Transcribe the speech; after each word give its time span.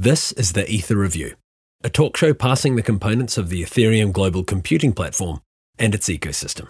This 0.00 0.30
is 0.30 0.52
the 0.52 0.64
Ether 0.70 0.94
Review, 0.94 1.34
a 1.82 1.90
talk 1.90 2.16
show 2.16 2.32
passing 2.32 2.76
the 2.76 2.84
components 2.84 3.36
of 3.36 3.48
the 3.48 3.64
Ethereum 3.64 4.12
global 4.12 4.44
computing 4.44 4.92
platform 4.92 5.40
and 5.76 5.92
its 5.92 6.08
ecosystem. 6.08 6.68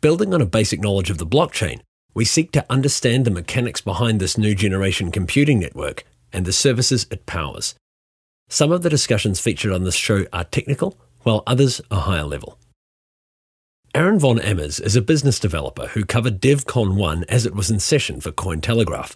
Building 0.00 0.34
on 0.34 0.40
a 0.40 0.46
basic 0.46 0.80
knowledge 0.80 1.10
of 1.10 1.18
the 1.18 1.26
blockchain, 1.28 1.82
we 2.12 2.24
seek 2.24 2.50
to 2.50 2.66
understand 2.68 3.24
the 3.24 3.30
mechanics 3.30 3.80
behind 3.80 4.18
this 4.20 4.36
new 4.36 4.56
generation 4.56 5.12
computing 5.12 5.60
network 5.60 6.02
and 6.32 6.44
the 6.44 6.52
services 6.52 7.06
it 7.12 7.24
powers. 7.24 7.76
Some 8.48 8.72
of 8.72 8.82
the 8.82 8.90
discussions 8.90 9.38
featured 9.38 9.70
on 9.70 9.84
this 9.84 9.94
show 9.94 10.26
are 10.32 10.42
technical, 10.42 10.98
while 11.22 11.44
others 11.46 11.80
are 11.88 12.00
higher 12.00 12.24
level. 12.24 12.58
Aron 13.94 14.18
van 14.18 14.38
Ammers 14.38 14.82
is 14.82 14.96
a 14.96 15.02
business 15.02 15.38
developer 15.38 15.86
who 15.86 16.04
covered 16.04 16.40
DevCon 16.40 16.96
1 16.96 17.26
as 17.28 17.46
it 17.46 17.54
was 17.54 17.70
in 17.70 17.78
session 17.78 18.20
for 18.20 18.32
Cointelegraph. 18.32 19.14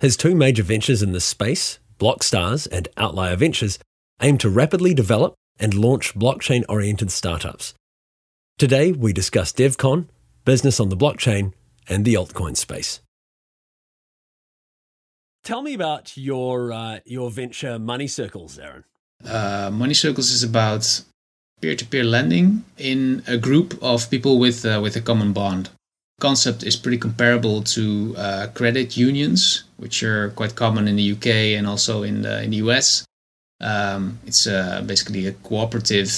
His 0.00 0.16
two 0.16 0.34
major 0.34 0.64
ventures 0.64 1.00
in 1.00 1.12
this 1.12 1.24
space, 1.24 1.78
Blockstars 2.02 2.66
and 2.72 2.88
Outlier 2.96 3.36
Ventures, 3.36 3.78
aim 4.20 4.36
to 4.38 4.50
rapidly 4.50 4.92
develop 4.92 5.34
and 5.60 5.72
launch 5.72 6.14
blockchain 6.14 6.64
oriented 6.68 7.12
startups. 7.12 7.74
Today, 8.58 8.90
we 8.90 9.12
discuss 9.12 9.52
DevCon, 9.52 10.08
business 10.44 10.80
on 10.80 10.88
the 10.88 10.96
blockchain, 10.96 11.52
and 11.88 12.04
the 12.04 12.14
altcoin 12.14 12.56
space. 12.56 13.00
Tell 15.44 15.62
me 15.62 15.74
about 15.74 16.16
your 16.16 16.72
uh, 16.72 16.98
your 17.04 17.30
venture 17.30 17.78
Money 17.78 18.08
Circles, 18.08 18.58
Aron. 18.58 18.84
Uh, 19.24 19.70
Money 19.72 19.94
Circles 19.94 20.32
is 20.32 20.42
about 20.42 21.04
peer-to-peer 21.60 22.02
lending 22.02 22.64
in 22.78 23.22
a 23.28 23.38
group 23.38 23.78
of 23.80 24.10
people 24.10 24.40
with 24.40 24.64
uh, 24.64 24.80
with 24.82 24.96
a 24.96 25.00
common 25.00 25.32
bond 25.32 25.70
concept 26.22 26.62
is 26.62 26.76
pretty 26.76 26.98
comparable 26.98 27.62
to 27.76 28.14
uh, 28.16 28.46
credit 28.54 28.96
unions, 28.96 29.64
which 29.76 30.04
are 30.04 30.30
quite 30.38 30.54
common 30.54 30.86
in 30.86 30.94
the 30.94 31.08
UK 31.14 31.58
and 31.58 31.66
also 31.66 32.04
in 32.04 32.22
the, 32.22 32.34
in 32.44 32.50
the 32.50 32.60
US. 32.68 33.04
Um, 33.60 34.18
it's 34.24 34.46
uh, 34.46 34.82
basically 34.86 35.26
a 35.26 35.32
cooperative 35.48 36.12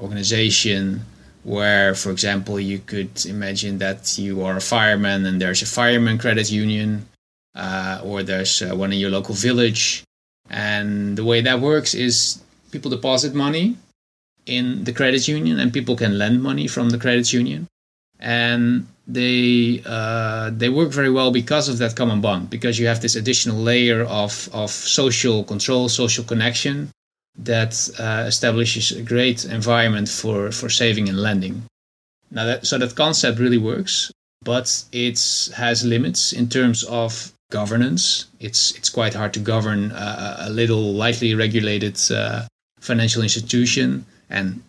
organization 0.00 1.02
where, 1.44 1.94
for 1.94 2.10
example, 2.10 2.58
you 2.58 2.78
could 2.90 3.14
imagine 3.24 3.78
that 3.78 4.18
you 4.18 4.42
are 4.42 4.56
a 4.56 4.66
fireman 4.74 5.24
and 5.26 5.40
there's 5.40 5.62
a 5.62 5.70
fireman 5.78 6.18
credit 6.18 6.50
union, 6.50 7.06
uh, 7.54 8.00
or 8.02 8.24
there's 8.24 8.62
uh, 8.62 8.74
one 8.74 8.92
in 8.92 8.98
your 8.98 9.12
local 9.18 9.34
village. 9.34 10.02
And 10.50 11.16
the 11.16 11.24
way 11.24 11.40
that 11.42 11.60
works 11.60 11.94
is 11.94 12.42
people 12.72 12.90
deposit 12.90 13.32
money 13.32 13.76
in 14.44 14.84
the 14.84 14.92
credit 14.92 15.28
union 15.28 15.60
and 15.60 15.72
people 15.72 15.96
can 15.96 16.18
lend 16.18 16.42
money 16.42 16.66
from 16.66 16.90
the 16.90 16.98
credit 16.98 17.32
union. 17.32 17.68
And 18.18 18.86
they 19.06 19.82
uh, 19.86 20.50
they 20.50 20.68
work 20.68 20.90
very 20.90 21.10
well 21.10 21.30
because 21.30 21.68
of 21.68 21.78
that 21.78 21.94
common 21.94 22.20
bond 22.20 22.50
because 22.50 22.78
you 22.78 22.86
have 22.86 23.00
this 23.00 23.14
additional 23.16 23.56
layer 23.56 24.02
of 24.04 24.48
of 24.52 24.70
social 24.70 25.44
control 25.44 25.88
social 25.88 26.24
connection 26.24 26.90
that 27.38 27.74
uh, 27.98 28.24
establishes 28.26 28.92
a 28.92 29.02
great 29.02 29.44
environment 29.44 30.08
for 30.08 30.50
for 30.50 30.68
saving 30.68 31.08
and 31.08 31.20
lending. 31.20 31.62
Now 32.30 32.44
that 32.46 32.66
so 32.66 32.78
that 32.78 32.94
concept 32.96 33.38
really 33.38 33.58
works 33.58 34.10
but 34.46 34.84
it 34.92 35.18
has 35.56 35.84
limits 35.84 36.32
in 36.32 36.48
terms 36.48 36.84
of 36.84 37.32
governance. 37.50 38.26
It's 38.40 38.72
it's 38.72 38.88
quite 38.88 39.14
hard 39.14 39.34
to 39.34 39.40
govern 39.40 39.90
a, 39.90 40.36
a 40.48 40.50
little 40.50 40.92
lightly 40.94 41.34
regulated 41.34 41.98
uh, 42.10 42.46
financial 42.80 43.22
institution 43.22 44.06
and 44.30 44.62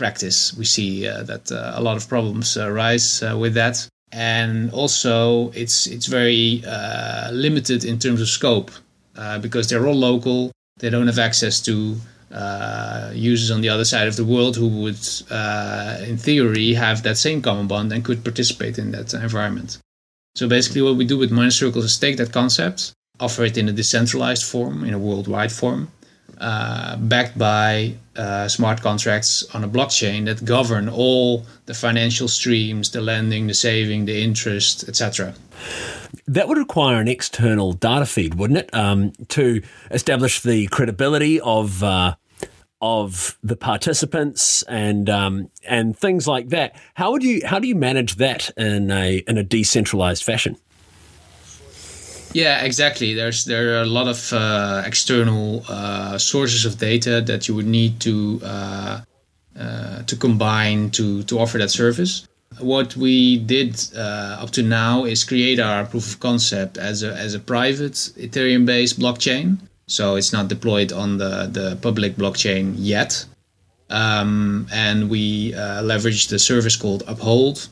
practice, 0.00 0.38
we 0.58 0.64
see 0.64 1.06
uh, 1.06 1.22
that 1.30 1.52
uh, 1.52 1.80
a 1.80 1.82
lot 1.88 1.96
of 2.00 2.08
problems 2.08 2.56
arise 2.56 3.22
uh, 3.22 3.36
with 3.42 3.54
that. 3.54 3.76
And 4.12 4.72
also, 4.72 5.50
it's 5.62 5.86
it's 5.94 6.08
very 6.20 6.64
uh, 6.76 7.30
limited 7.46 7.84
in 7.84 7.96
terms 8.04 8.20
of 8.24 8.28
scope 8.38 8.70
uh, 9.22 9.38
because 9.38 9.64
they're 9.68 9.86
all 9.90 10.00
local. 10.10 10.50
They 10.80 10.90
don't 10.90 11.06
have 11.12 11.22
access 11.30 11.60
to 11.68 11.74
uh, 12.42 13.12
users 13.30 13.50
on 13.54 13.60
the 13.60 13.70
other 13.74 13.84
side 13.84 14.08
of 14.08 14.16
the 14.16 14.24
world 14.24 14.56
who 14.56 14.68
would, 14.82 15.02
in 16.10 16.16
theory, 16.28 16.68
have 16.86 16.98
that 17.02 17.18
same 17.26 17.40
common 17.42 17.66
bond 17.72 17.92
and 17.92 18.04
could 18.04 18.20
participate 18.24 18.78
in 18.82 18.90
that 18.96 19.14
environment. 19.14 19.78
So 20.38 20.48
basically, 20.48 20.82
what 20.82 20.96
we 20.96 21.04
do 21.12 21.18
with 21.18 21.30
Money 21.30 21.50
Circles 21.50 21.84
is 21.84 21.98
take 21.98 22.16
that 22.16 22.32
concept, 22.32 22.78
offer 23.18 23.44
it 23.44 23.56
in 23.60 23.68
a 23.68 23.72
decentralized 23.72 24.44
form, 24.52 24.76
in 24.88 24.94
a 24.94 25.02
worldwide 25.06 25.52
form, 25.52 25.82
uh, 26.40 26.96
backed 26.96 27.36
by 27.36 27.94
uh, 28.16 28.48
smart 28.48 28.80
contracts 28.80 29.44
on 29.54 29.62
a 29.62 29.68
blockchain 29.68 30.24
that 30.24 30.44
govern 30.44 30.88
all 30.88 31.44
the 31.66 31.74
financial 31.74 32.28
streams, 32.28 32.90
the 32.90 33.00
lending, 33.00 33.46
the 33.46 33.54
saving, 33.54 34.06
the 34.06 34.22
interest, 34.22 34.88
etc. 34.88 35.34
That 36.26 36.48
would 36.48 36.58
require 36.58 37.00
an 37.00 37.08
external 37.08 37.74
data 37.74 38.06
feed, 38.06 38.34
wouldn't 38.34 38.58
it, 38.58 38.74
um, 38.74 39.12
to 39.28 39.62
establish 39.90 40.40
the 40.40 40.66
credibility 40.68 41.40
of 41.40 41.82
uh, 41.82 42.14
of 42.80 43.38
the 43.42 43.56
participants 43.56 44.62
and 44.62 45.10
um, 45.10 45.50
and 45.68 45.96
things 45.96 46.26
like 46.26 46.48
that. 46.48 46.74
How 46.94 47.12
would 47.12 47.22
you 47.22 47.42
how 47.44 47.58
do 47.58 47.68
you 47.68 47.74
manage 47.74 48.16
that 48.16 48.50
in 48.56 48.90
a 48.90 49.18
in 49.28 49.36
a 49.36 49.42
decentralized 49.42 50.24
fashion? 50.24 50.56
Yeah, 52.32 52.62
exactly. 52.64 53.14
There's 53.14 53.44
there 53.44 53.78
are 53.78 53.82
a 53.82 53.86
lot 53.86 54.06
of 54.08 54.32
uh, 54.32 54.82
external 54.86 55.64
uh, 55.68 56.18
sources 56.18 56.64
of 56.64 56.78
data 56.78 57.20
that 57.22 57.48
you 57.48 57.54
would 57.54 57.66
need 57.66 58.00
to 58.00 58.40
uh, 58.44 59.00
uh 59.58 60.02
to 60.02 60.16
combine 60.16 60.90
to 60.90 61.22
to 61.24 61.38
offer 61.38 61.58
that 61.58 61.70
service. 61.70 62.26
What 62.58 62.96
we 62.96 63.38
did 63.38 63.80
uh, 63.96 64.42
up 64.42 64.50
to 64.50 64.62
now 64.62 65.04
is 65.04 65.24
create 65.24 65.58
our 65.58 65.84
proof 65.86 66.12
of 66.12 66.20
concept 66.20 66.78
as 66.78 67.02
a 67.02 67.12
as 67.14 67.34
a 67.34 67.40
private 67.40 67.94
Ethereum-based 68.16 68.98
blockchain. 68.98 69.58
So 69.86 70.14
it's 70.16 70.32
not 70.32 70.48
deployed 70.48 70.92
on 70.92 71.18
the 71.18 71.48
the 71.52 71.78
public 71.82 72.16
blockchain 72.16 72.74
yet. 72.76 73.24
Um, 73.88 74.68
and 74.72 75.10
we 75.10 75.52
uh, 75.52 75.82
leveraged 75.82 76.28
the 76.28 76.38
service 76.38 76.76
called 76.76 77.02
Uphold, 77.08 77.68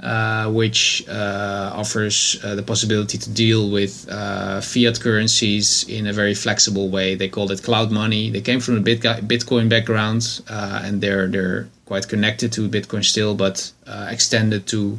uh, 0.00 0.50
which 0.50 1.06
uh, 1.08 1.70
offers 1.74 2.40
uh, 2.42 2.54
the 2.54 2.62
possibility 2.62 3.18
to 3.18 3.30
deal 3.30 3.70
with 3.70 4.08
uh, 4.10 4.60
fiat 4.60 5.00
currencies 5.00 5.84
in 5.88 6.06
a 6.06 6.12
very 6.12 6.34
flexible 6.34 6.88
way. 6.88 7.14
They 7.14 7.28
call 7.28 7.50
it 7.52 7.62
cloud 7.62 7.92
money. 7.92 8.30
They 8.30 8.40
came 8.40 8.60
from 8.60 8.78
a 8.78 8.80
Bitcoin 8.80 9.68
background, 9.68 10.40
uh, 10.48 10.82
and 10.84 11.00
they're 11.00 11.28
they're 11.28 11.68
quite 11.84 12.08
connected 12.08 12.52
to 12.52 12.68
Bitcoin 12.68 13.04
still, 13.04 13.34
but 13.34 13.72
uh, 13.86 14.08
extended 14.10 14.66
to 14.68 14.98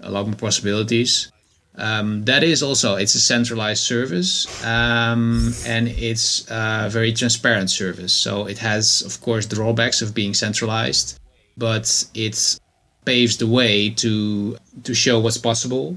a 0.00 0.10
lot 0.10 0.26
more 0.26 0.36
possibilities. 0.36 1.32
Um, 1.78 2.24
that 2.24 2.42
is 2.42 2.62
also 2.62 2.96
it's 2.96 3.14
a 3.14 3.20
centralized 3.20 3.82
service 3.82 4.46
um, 4.64 5.52
and 5.66 5.88
it's 5.88 6.50
a 6.50 6.88
very 6.90 7.12
transparent 7.12 7.70
service. 7.70 8.14
So 8.14 8.46
it 8.46 8.58
has, 8.58 9.02
of 9.02 9.20
course, 9.20 9.46
drawbacks 9.46 10.00
of 10.00 10.14
being 10.14 10.32
centralized, 10.32 11.20
but 11.56 12.04
it's 12.14 12.58
paves 13.06 13.38
the 13.38 13.46
way 13.46 13.88
to 13.90 14.58
to 14.82 14.92
show 14.92 15.18
what's 15.18 15.38
possible, 15.38 15.96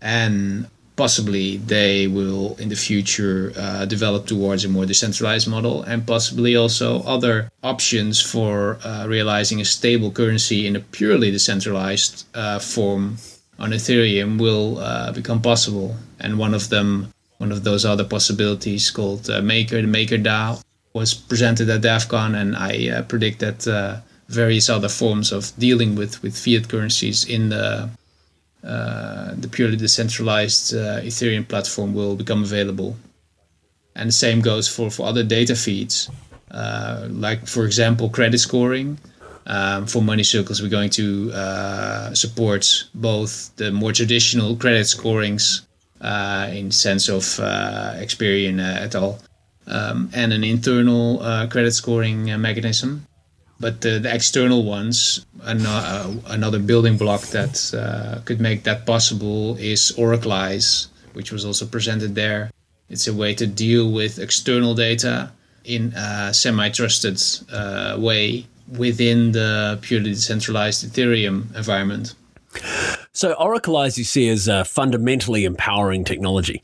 and 0.00 0.68
possibly 0.96 1.56
they 1.56 2.06
will 2.06 2.54
in 2.60 2.68
the 2.68 2.76
future 2.76 3.52
uh, 3.56 3.84
develop 3.84 4.26
towards 4.26 4.64
a 4.64 4.68
more 4.68 4.86
decentralized 4.86 5.48
model, 5.48 5.82
and 5.82 6.06
possibly 6.06 6.54
also 6.54 7.02
other 7.02 7.50
options 7.62 8.22
for 8.22 8.78
uh, 8.84 9.04
realizing 9.08 9.60
a 9.60 9.64
stable 9.64 10.10
currency 10.10 10.66
in 10.66 10.76
a 10.76 10.80
purely 10.80 11.30
decentralized 11.30 12.26
uh, 12.34 12.58
form 12.58 13.16
on 13.58 13.70
Ethereum 13.70 14.38
will 14.38 14.78
uh, 14.78 15.12
become 15.12 15.40
possible. 15.40 15.96
And 16.20 16.38
one 16.38 16.54
of 16.54 16.68
them, 16.68 17.12
one 17.38 17.52
of 17.52 17.64
those 17.64 17.84
other 17.84 18.04
possibilities 18.04 18.90
called 18.90 19.28
uh, 19.30 19.42
Maker, 19.42 19.80
the 19.80 19.88
Maker 19.88 20.18
DAO, 20.18 20.62
was 20.92 21.12
presented 21.14 21.68
at 21.70 21.82
DevCon, 21.82 22.36
and 22.40 22.56
I 22.56 22.88
uh, 22.88 23.02
predict 23.02 23.40
that 23.40 23.66
various 24.28 24.68
other 24.68 24.88
forms 24.88 25.32
of 25.32 25.52
dealing 25.58 25.94
with, 25.94 26.22
with 26.22 26.36
fiat 26.36 26.68
currencies 26.68 27.24
in 27.24 27.50
the 27.50 27.90
uh, 28.64 29.34
the 29.36 29.48
purely 29.48 29.76
decentralized 29.76 30.74
uh, 30.74 31.00
Ethereum 31.02 31.46
platform 31.46 31.92
will 31.92 32.16
become 32.16 32.42
available. 32.42 32.96
And 33.94 34.08
the 34.08 34.12
same 34.12 34.40
goes 34.40 34.66
for, 34.68 34.90
for 34.90 35.06
other 35.06 35.22
data 35.22 35.54
feeds, 35.54 36.08
uh, 36.50 37.06
like, 37.10 37.46
for 37.46 37.66
example, 37.66 38.08
credit 38.08 38.38
scoring. 38.38 38.98
Um, 39.46 39.86
for 39.86 40.00
Money 40.00 40.22
Circles, 40.22 40.62
we're 40.62 40.70
going 40.70 40.88
to 40.90 41.30
uh, 41.34 42.14
support 42.14 42.84
both 42.94 43.54
the 43.56 43.70
more 43.70 43.92
traditional 43.92 44.56
credit 44.56 44.86
scorings 44.86 45.66
uh, 46.00 46.48
in 46.50 46.70
sense 46.70 47.10
of 47.10 47.38
uh, 47.40 47.92
Experian 47.96 48.58
et 48.58 48.94
al. 48.94 49.18
Um, 49.66 50.08
and 50.14 50.32
an 50.32 50.42
internal 50.42 51.18
credit 51.48 51.72
scoring 51.72 52.24
mechanism 52.40 53.06
but 53.60 53.80
the, 53.80 53.98
the 53.98 54.12
external 54.14 54.64
ones, 54.64 55.24
uh, 55.42 56.12
another 56.26 56.58
building 56.58 56.96
block 56.96 57.22
that 57.28 57.72
uh, 57.74 58.20
could 58.24 58.40
make 58.40 58.64
that 58.64 58.86
possible 58.86 59.56
is 59.56 59.92
Oraclize, 59.96 60.88
which 61.12 61.32
was 61.32 61.44
also 61.44 61.66
presented 61.66 62.14
there. 62.14 62.50
It's 62.90 63.06
a 63.06 63.14
way 63.14 63.34
to 63.34 63.46
deal 63.46 63.90
with 63.90 64.18
external 64.18 64.74
data 64.74 65.30
in 65.64 65.92
a 65.94 66.34
semi-trusted 66.34 67.20
uh, 67.52 67.96
way 67.98 68.46
within 68.68 69.32
the 69.32 69.78
purely 69.82 70.10
decentralized 70.10 70.84
Ethereum 70.84 71.54
environment. 71.56 72.14
So 73.12 73.34
Oraclize 73.34 73.96
you 73.96 74.04
see 74.04 74.28
as 74.28 74.48
a 74.48 74.64
fundamentally 74.64 75.44
empowering 75.44 76.04
technology. 76.04 76.62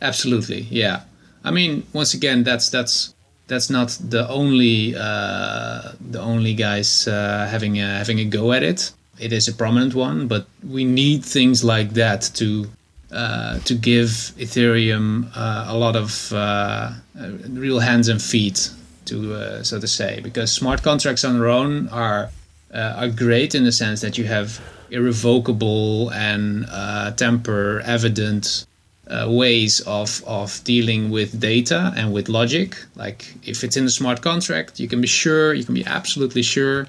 Absolutely, 0.00 0.62
yeah. 0.62 1.02
I 1.44 1.50
mean, 1.50 1.86
once 1.92 2.14
again, 2.14 2.42
that's 2.42 2.68
that's 2.70 3.14
that's 3.46 3.70
not 3.70 3.98
the 4.00 4.28
only 4.28 4.94
uh, 4.96 5.92
the 6.00 6.20
only 6.20 6.54
guys 6.54 7.06
uh, 7.08 7.46
having 7.50 7.78
a, 7.78 7.86
having 7.98 8.18
a 8.20 8.24
go 8.24 8.52
at 8.52 8.62
it. 8.62 8.92
It 9.18 9.32
is 9.32 9.48
a 9.48 9.52
prominent 9.52 9.94
one, 9.94 10.26
but 10.26 10.46
we 10.66 10.84
need 10.84 11.24
things 11.24 11.62
like 11.62 11.90
that 11.90 12.30
to 12.34 12.66
uh, 13.12 13.58
to 13.60 13.74
give 13.74 14.32
Ethereum 14.38 15.30
uh, 15.36 15.66
a 15.68 15.76
lot 15.76 15.96
of 15.96 16.32
uh, 16.32 16.92
real 17.50 17.80
hands 17.80 18.08
and 18.08 18.22
feet, 18.22 18.70
to 19.04 19.34
uh, 19.34 19.62
so 19.62 19.78
to 19.78 19.86
say, 19.86 20.20
because 20.22 20.50
smart 20.50 20.82
contracts 20.82 21.24
on 21.24 21.38
their 21.38 21.48
own 21.48 21.88
are 21.88 22.30
are 22.74 23.10
great 23.10 23.54
in 23.54 23.64
the 23.64 23.72
sense 23.72 24.00
that 24.00 24.16
you 24.16 24.24
have 24.24 24.58
irrevocable 24.90 26.10
and 26.12 26.66
tamper 27.18 27.82
evident 27.84 28.66
uh, 29.08 29.26
ways 29.28 29.80
of, 29.80 30.22
of 30.26 30.62
dealing 30.64 31.10
with 31.10 31.38
data 31.40 31.92
and 31.96 32.12
with 32.12 32.28
logic. 32.28 32.76
Like 32.94 33.34
if 33.42 33.64
it's 33.64 33.76
in 33.76 33.84
a 33.84 33.90
smart 33.90 34.22
contract, 34.22 34.80
you 34.80 34.88
can 34.88 35.00
be 35.00 35.08
sure, 35.08 35.54
you 35.54 35.64
can 35.64 35.74
be 35.74 35.84
absolutely 35.84 36.42
sure, 36.42 36.88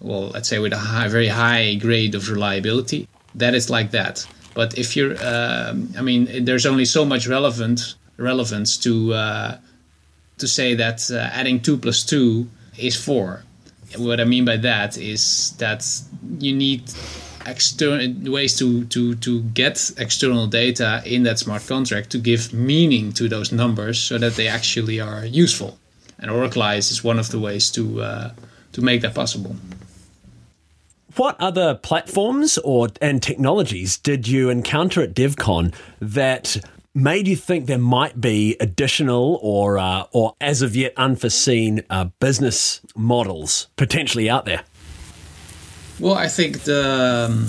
well, 0.00 0.28
let's 0.28 0.48
say 0.48 0.58
with 0.58 0.72
a 0.72 0.78
high, 0.78 1.08
very 1.08 1.28
high 1.28 1.74
grade 1.76 2.14
of 2.14 2.28
reliability, 2.28 3.08
that 3.34 3.54
it's 3.54 3.70
like 3.70 3.90
that. 3.92 4.26
But 4.54 4.78
if 4.78 4.96
you're, 4.96 5.16
uh, 5.20 5.74
I 5.98 6.02
mean, 6.02 6.44
there's 6.44 6.66
only 6.66 6.84
so 6.84 7.04
much 7.04 7.26
relevant 7.26 7.94
relevance 8.16 8.76
to 8.78 9.12
uh, 9.12 9.58
to 10.38 10.46
say 10.46 10.74
that 10.74 11.10
uh, 11.10 11.16
adding 11.32 11.60
two 11.60 11.76
plus 11.76 12.04
two 12.04 12.48
is 12.78 12.96
four. 12.96 13.42
What 13.96 14.20
I 14.20 14.24
mean 14.24 14.44
by 14.44 14.56
that 14.58 14.96
is 14.96 15.52
that 15.58 15.84
you 16.38 16.54
need 16.54 16.82
external 17.46 18.32
ways 18.32 18.56
to, 18.58 18.84
to, 18.86 19.14
to 19.16 19.42
get 19.42 19.92
external 19.98 20.46
data 20.46 21.02
in 21.04 21.22
that 21.24 21.38
smart 21.38 21.66
contract 21.66 22.10
to 22.10 22.18
give 22.18 22.52
meaning 22.52 23.12
to 23.12 23.28
those 23.28 23.52
numbers 23.52 23.98
so 23.98 24.18
that 24.18 24.34
they 24.34 24.48
actually 24.48 25.00
are 25.00 25.24
useful. 25.24 25.78
And 26.18 26.30
Oraclize 26.30 26.90
is 26.90 27.02
one 27.04 27.18
of 27.18 27.30
the 27.30 27.38
ways 27.38 27.70
to 27.72 28.02
uh, 28.02 28.30
to 28.72 28.82
make 28.82 29.00
that 29.02 29.14
possible. 29.14 29.56
What 31.16 31.40
other 31.40 31.74
platforms 31.74 32.58
or 32.58 32.88
and 33.00 33.22
technologies 33.22 33.96
did 33.96 34.26
you 34.26 34.50
encounter 34.50 35.02
at 35.02 35.14
DevCon 35.14 35.72
that 36.00 36.56
made 36.92 37.28
you 37.28 37.36
think 37.36 37.66
there 37.66 37.78
might 37.78 38.20
be 38.20 38.56
additional 38.60 39.38
or 39.42 39.78
uh, 39.78 40.04
or 40.12 40.34
as 40.40 40.62
of 40.62 40.74
yet 40.74 40.92
unforeseen 40.96 41.82
uh, 41.88 42.06
business 42.18 42.80
models 42.96 43.68
potentially 43.76 44.28
out 44.28 44.44
there? 44.44 44.62
Well, 46.00 46.14
I 46.14 46.26
think 46.28 46.62
the 46.64 47.28
um, 47.28 47.46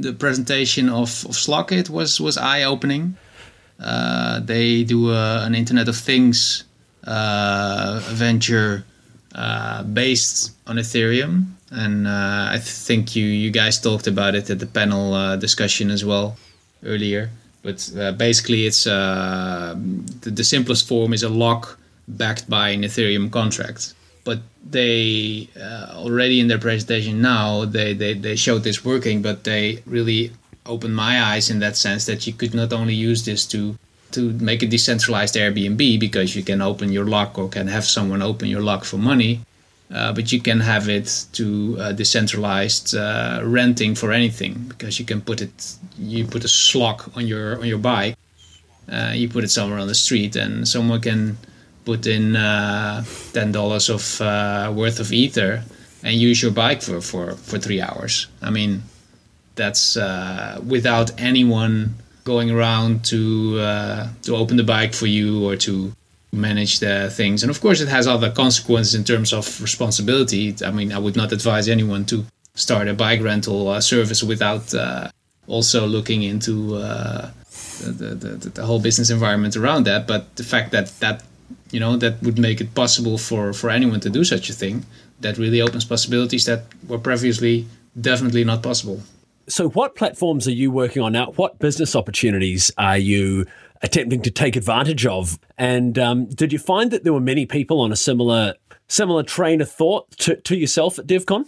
the 0.00 0.12
presentation 0.12 0.88
of, 0.88 1.08
of 1.26 1.34
Slockit 1.34 1.90
was 1.90 2.20
was 2.20 2.38
eye 2.38 2.62
opening. 2.62 3.16
Uh, 3.80 4.38
they 4.40 4.84
do 4.84 5.10
a, 5.10 5.44
an 5.44 5.54
Internet 5.54 5.88
of 5.88 5.96
Things 5.96 6.64
uh, 7.04 8.00
venture 8.04 8.84
uh, 9.34 9.82
based 9.82 10.52
on 10.68 10.76
Ethereum, 10.76 11.46
and 11.72 12.06
uh, 12.06 12.48
I 12.52 12.58
think 12.58 13.16
you 13.16 13.26
you 13.26 13.50
guys 13.50 13.80
talked 13.80 14.06
about 14.06 14.36
it 14.36 14.50
at 14.50 14.60
the 14.60 14.66
panel 14.66 15.12
uh, 15.12 15.36
discussion 15.36 15.90
as 15.90 16.04
well 16.04 16.36
earlier. 16.84 17.30
But 17.62 17.90
uh, 17.98 18.12
basically, 18.12 18.66
it's 18.66 18.84
the, 18.84 19.74
the 20.20 20.44
simplest 20.44 20.86
form 20.86 21.12
is 21.12 21.24
a 21.24 21.28
lock 21.28 21.78
backed 22.06 22.48
by 22.48 22.68
an 22.68 22.82
Ethereum 22.82 23.32
contract 23.32 23.94
they 24.68 25.48
uh, 25.60 25.92
already 25.94 26.40
in 26.40 26.48
their 26.48 26.58
presentation 26.58 27.20
now 27.20 27.64
they, 27.64 27.92
they, 27.92 28.14
they 28.14 28.36
showed 28.36 28.62
this 28.64 28.84
working 28.84 29.20
but 29.20 29.44
they 29.44 29.82
really 29.86 30.32
opened 30.66 30.96
my 30.96 31.22
eyes 31.22 31.50
in 31.50 31.58
that 31.58 31.76
sense 31.76 32.06
that 32.06 32.26
you 32.26 32.32
could 32.32 32.54
not 32.54 32.72
only 32.72 32.94
use 32.94 33.24
this 33.24 33.46
to 33.46 33.76
to 34.14 34.32
make 34.34 34.62
a 34.62 34.66
decentralized 34.66 35.34
Airbnb 35.34 35.98
because 35.98 36.36
you 36.36 36.42
can 36.42 36.62
open 36.62 36.92
your 36.92 37.04
lock 37.04 37.36
or 37.36 37.48
can 37.48 37.66
have 37.66 37.84
someone 37.84 38.22
open 38.22 38.48
your 38.48 38.62
lock 38.62 38.84
for 38.84 38.96
money, 38.96 39.40
uh, 39.92 40.12
but 40.12 40.30
you 40.30 40.40
can 40.40 40.60
have 40.60 40.88
it 40.88 41.26
to 41.32 41.76
uh, 41.80 41.92
decentralized 41.92 42.94
uh, 42.94 43.40
renting 43.42 43.94
for 43.96 44.12
anything 44.12 44.54
because 44.68 45.00
you 45.00 45.04
can 45.04 45.20
put 45.20 45.42
it 45.42 45.74
you 45.98 46.24
put 46.24 46.44
a 46.44 46.48
slot 46.48 47.10
on 47.16 47.26
your 47.26 47.58
on 47.58 47.66
your 47.66 47.78
bike, 47.78 48.16
uh, 48.90 49.12
you 49.14 49.28
put 49.28 49.42
it 49.42 49.50
somewhere 49.50 49.80
on 49.80 49.88
the 49.88 49.94
street 49.94 50.36
and 50.36 50.66
someone 50.68 51.00
can 51.00 51.36
put 51.84 52.06
in 52.06 52.36
uh, 52.36 53.04
ten 53.32 53.52
dollars 53.52 53.88
of 53.88 54.20
uh, 54.20 54.72
worth 54.74 55.00
of 55.00 55.12
ether 55.12 55.62
and 56.02 56.14
use 56.16 56.42
your 56.42 56.52
bike 56.52 56.82
for, 56.82 57.00
for, 57.00 57.32
for 57.32 57.58
three 57.58 57.80
hours. 57.80 58.26
I 58.42 58.50
mean, 58.50 58.82
that's 59.54 59.96
uh, 59.96 60.60
without 60.66 61.18
anyone 61.20 61.94
going 62.24 62.50
around 62.50 63.04
to 63.06 63.58
uh, 63.60 64.08
to 64.22 64.36
open 64.36 64.56
the 64.56 64.64
bike 64.64 64.94
for 64.94 65.06
you 65.06 65.48
or 65.48 65.56
to 65.56 65.92
manage 66.32 66.80
the 66.80 67.10
things. 67.10 67.42
And 67.42 67.50
of 67.50 67.60
course, 67.60 67.80
it 67.80 67.88
has 67.88 68.06
other 68.06 68.30
consequences 68.30 68.94
in 68.94 69.04
terms 69.04 69.32
of 69.32 69.60
responsibility. 69.60 70.54
I 70.64 70.70
mean, 70.70 70.92
I 70.92 70.98
would 70.98 71.16
not 71.16 71.32
advise 71.32 71.68
anyone 71.68 72.04
to 72.06 72.24
start 72.54 72.88
a 72.88 72.94
bike 72.94 73.22
rental 73.22 73.68
uh, 73.68 73.80
service 73.80 74.22
without 74.22 74.74
uh, 74.74 75.10
also 75.46 75.86
looking 75.86 76.22
into 76.22 76.78
the, 76.78 77.32
the, 77.80 78.14
the, 78.14 78.50
the 78.50 78.64
whole 78.64 78.80
business 78.80 79.10
environment 79.10 79.56
around 79.56 79.84
that. 79.84 80.06
But 80.06 80.36
the 80.36 80.44
fact 80.44 80.70
that 80.72 80.86
that 81.00 81.22
you 81.74 81.80
know 81.80 81.96
that 81.96 82.22
would 82.22 82.38
make 82.38 82.60
it 82.60 82.72
possible 82.74 83.18
for 83.18 83.52
for 83.52 83.68
anyone 83.68 84.00
to 84.00 84.08
do 84.08 84.22
such 84.22 84.48
a 84.48 84.52
thing 84.52 84.86
that 85.20 85.36
really 85.38 85.60
opens 85.60 85.84
possibilities 85.84 86.44
that 86.44 86.60
were 86.88 86.98
previously 86.98 87.66
definitely 88.00 88.44
not 88.44 88.62
possible. 88.62 89.00
So 89.48 89.68
what 89.70 89.96
platforms 89.96 90.46
are 90.46 90.52
you 90.62 90.70
working 90.70 91.02
on 91.02 91.12
now? 91.12 91.32
What 91.32 91.58
business 91.58 91.96
opportunities 91.96 92.70
are 92.78 92.96
you 92.96 93.44
attempting 93.82 94.22
to 94.22 94.30
take 94.30 94.56
advantage 94.56 95.04
of? 95.04 95.38
And 95.58 95.98
um, 95.98 96.26
did 96.26 96.52
you 96.52 96.58
find 96.58 96.90
that 96.92 97.04
there 97.04 97.12
were 97.12 97.20
many 97.20 97.44
people 97.44 97.80
on 97.80 97.92
a 97.92 97.96
similar 97.96 98.54
similar 98.86 99.24
train 99.24 99.60
of 99.60 99.70
thought 99.70 100.10
to, 100.12 100.36
to 100.42 100.56
yourself 100.56 100.98
at 100.98 101.06
devcon 101.06 101.44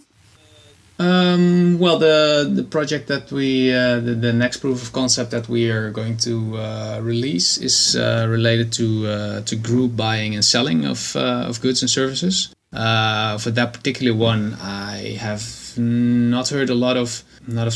um, 0.99 1.77
well, 1.77 1.99
the 1.99 2.49
the 2.51 2.63
project 2.63 3.07
that 3.07 3.31
we 3.31 3.71
uh, 3.71 3.99
the, 3.99 4.15
the 4.15 4.33
next 4.33 4.57
proof 4.57 4.81
of 4.81 4.93
concept 4.93 5.29
that 5.31 5.47
we 5.47 5.69
are 5.69 5.91
going 5.91 6.17
to 6.17 6.57
uh, 6.57 6.99
release 7.03 7.57
is 7.57 7.95
uh, 7.95 8.25
related 8.27 8.71
to 8.73 9.07
uh, 9.07 9.41
to 9.41 9.55
group 9.55 9.95
buying 9.95 10.33
and 10.33 10.43
selling 10.43 10.85
of 10.85 11.15
uh, 11.15 11.45
of 11.47 11.61
goods 11.61 11.83
and 11.83 11.89
services. 11.89 12.53
Uh, 12.73 13.37
for 13.37 13.51
that 13.51 13.73
particular 13.73 14.13
one, 14.13 14.57
I 14.59 15.17
have 15.19 15.77
not 15.77 16.49
heard 16.49 16.69
a 16.71 16.75
lot 16.75 16.97
of 16.97 17.23
not 17.47 17.67
of 17.67 17.75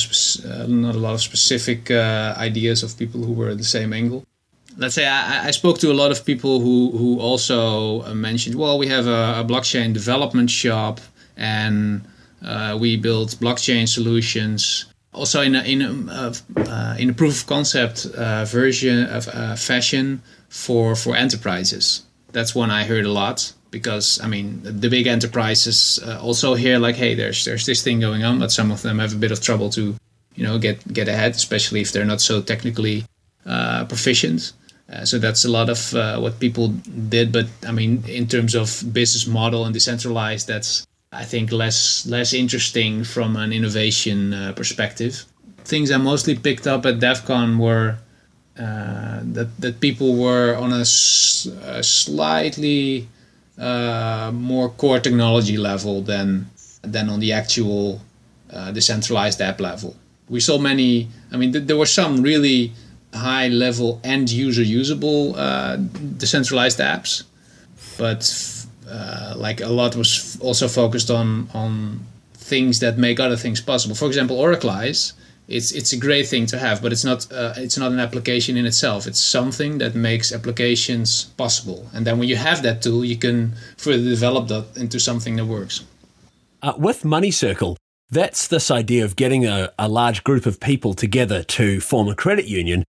not 0.67 0.95
a 0.95 0.99
lot 0.99 1.13
of 1.13 1.21
specific 1.21 1.91
ideas 1.91 2.81
of 2.81 2.97
people 2.97 3.21
who 3.21 3.33
were 3.33 3.49
at 3.49 3.59
the 3.59 3.63
same 3.77 3.93
angle. 3.93 4.25
Let's 4.77 4.95
say 4.95 5.05
I, 5.05 5.47
I, 5.47 5.51
spoke 5.51 5.79
to 5.79 5.91
a 5.91 5.93
lot 5.93 6.11
of 6.11 6.25
people 6.25 6.59
who 6.59 6.97
who 6.97 7.19
also 7.19 8.13
mentioned, 8.15 8.55
well, 8.55 8.79
we 8.79 8.87
have 8.87 9.05
a, 9.05 9.41
a 9.41 9.45
blockchain 9.45 9.93
development 9.93 10.49
shop 10.49 10.99
and 11.37 12.01
uh, 12.43 12.77
we 12.79 12.97
build 12.97 13.29
blockchain 13.39 13.87
solutions. 13.87 14.85
Also, 15.13 15.41
in 15.41 15.55
a, 15.55 15.61
in 15.63 15.81
a, 15.81 16.33
uh, 16.57 16.95
in 16.97 17.09
a 17.09 17.13
proof 17.13 17.41
of 17.41 17.47
concept 17.47 18.05
uh, 18.05 18.45
version 18.45 19.05
of 19.07 19.27
uh, 19.27 19.55
fashion 19.55 20.21
for 20.49 20.95
for 20.95 21.15
enterprises. 21.15 22.03
That's 22.31 22.55
one 22.55 22.71
I 22.71 22.85
heard 22.85 23.05
a 23.05 23.11
lot 23.11 23.53
because 23.71 24.19
I 24.21 24.27
mean 24.27 24.61
the 24.63 24.89
big 24.89 25.07
enterprises 25.07 25.99
uh, 26.05 26.19
also 26.21 26.53
hear 26.55 26.77
like, 26.77 26.95
hey, 26.95 27.15
there's 27.15 27.43
there's 27.45 27.65
this 27.65 27.81
thing 27.83 27.99
going 27.99 28.23
on, 28.23 28.39
but 28.39 28.51
some 28.51 28.71
of 28.71 28.81
them 28.81 28.99
have 28.99 29.13
a 29.13 29.17
bit 29.17 29.31
of 29.31 29.41
trouble 29.41 29.69
to 29.71 29.95
you 30.35 30.43
know 30.43 30.59
get 30.59 30.93
get 30.93 31.07
ahead, 31.07 31.31
especially 31.31 31.81
if 31.81 31.91
they're 31.91 32.05
not 32.05 32.21
so 32.21 32.41
technically 32.41 33.05
uh, 33.45 33.85
proficient. 33.85 34.53
Uh, 34.91 35.05
so 35.05 35.17
that's 35.17 35.45
a 35.45 35.49
lot 35.49 35.69
of 35.69 35.93
uh, 35.95 36.19
what 36.19 36.39
people 36.39 36.67
did. 37.09 37.31
But 37.31 37.47
I 37.65 37.71
mean, 37.71 38.03
in 38.07 38.27
terms 38.27 38.55
of 38.55 38.83
business 38.93 39.25
model 39.25 39.65
and 39.65 39.73
decentralized, 39.73 40.47
that's 40.47 40.85
I 41.11 41.25
think 41.25 41.51
less 41.51 42.05
less 42.05 42.33
interesting 42.33 43.03
from 43.03 43.35
an 43.35 43.51
innovation 43.51 44.33
uh, 44.33 44.53
perspective. 44.53 45.25
Things 45.65 45.91
I 45.91 45.97
mostly 45.97 46.35
picked 46.35 46.65
up 46.67 46.85
at 46.85 46.99
DevCon 46.99 47.57
were 47.57 47.97
uh, 48.57 49.19
that 49.33 49.49
that 49.59 49.81
people 49.81 50.15
were 50.15 50.55
on 50.55 50.71
a, 50.71 50.81
a 50.81 51.83
slightly 51.83 53.09
uh, 53.57 54.31
more 54.33 54.69
core 54.69 54.99
technology 54.99 55.57
level 55.57 56.01
than 56.01 56.49
than 56.81 57.09
on 57.09 57.19
the 57.19 57.33
actual 57.33 58.01
uh, 58.49 58.71
decentralized 58.71 59.41
app 59.41 59.59
level. 59.59 59.95
We 60.29 60.39
saw 60.39 60.57
many. 60.57 61.09
I 61.31 61.35
mean, 61.37 61.51
th- 61.51 61.65
there 61.65 61.77
were 61.77 61.85
some 61.85 62.21
really 62.21 62.71
high 63.13 63.49
level 63.49 63.99
end 64.05 64.31
user 64.31 64.63
usable 64.63 65.35
uh, 65.35 65.75
decentralized 65.75 66.79
apps, 66.79 67.23
but 67.97 68.23
uh, 68.91 69.33
like 69.37 69.61
a 69.61 69.69
lot 69.69 69.95
was 69.95 70.37
also 70.41 70.67
focused 70.67 71.09
on 71.09 71.47
on 71.53 71.99
things 72.33 72.79
that 72.79 72.97
make 72.97 73.19
other 73.19 73.37
things 73.37 73.61
possible. 73.61 73.95
For 73.95 74.07
example, 74.07 74.37
Oraclize. 74.37 75.13
It's 75.47 75.71
it's 75.71 75.93
a 75.93 75.97
great 75.97 76.27
thing 76.27 76.45
to 76.47 76.57
have, 76.57 76.81
but 76.81 76.91
it's 76.91 77.03
not 77.03 77.27
uh, 77.31 77.53
it's 77.57 77.77
not 77.77 77.91
an 77.91 77.99
application 77.99 78.57
in 78.57 78.65
itself. 78.65 79.07
It's 79.07 79.21
something 79.21 79.79
that 79.79 79.95
makes 79.95 80.31
applications 80.31 81.25
possible. 81.37 81.87
And 81.93 82.05
then 82.05 82.19
when 82.19 82.29
you 82.29 82.37
have 82.37 82.61
that 82.61 82.81
tool, 82.81 83.03
you 83.03 83.17
can 83.17 83.53
further 83.77 84.03
develop 84.03 84.47
that 84.47 84.65
into 84.77 84.99
something 84.99 85.35
that 85.37 85.45
works. 85.45 85.83
Uh, 86.61 86.73
with 86.77 87.03
Money 87.03 87.31
Circle, 87.31 87.75
that's 88.09 88.47
this 88.47 88.69
idea 88.71 89.03
of 89.03 89.15
getting 89.15 89.45
a, 89.45 89.71
a 89.77 89.87
large 89.87 90.23
group 90.23 90.45
of 90.45 90.59
people 90.59 90.93
together 90.93 91.43
to 91.43 91.81
form 91.81 92.07
a 92.07 92.15
credit 92.15 92.45
union 92.45 92.83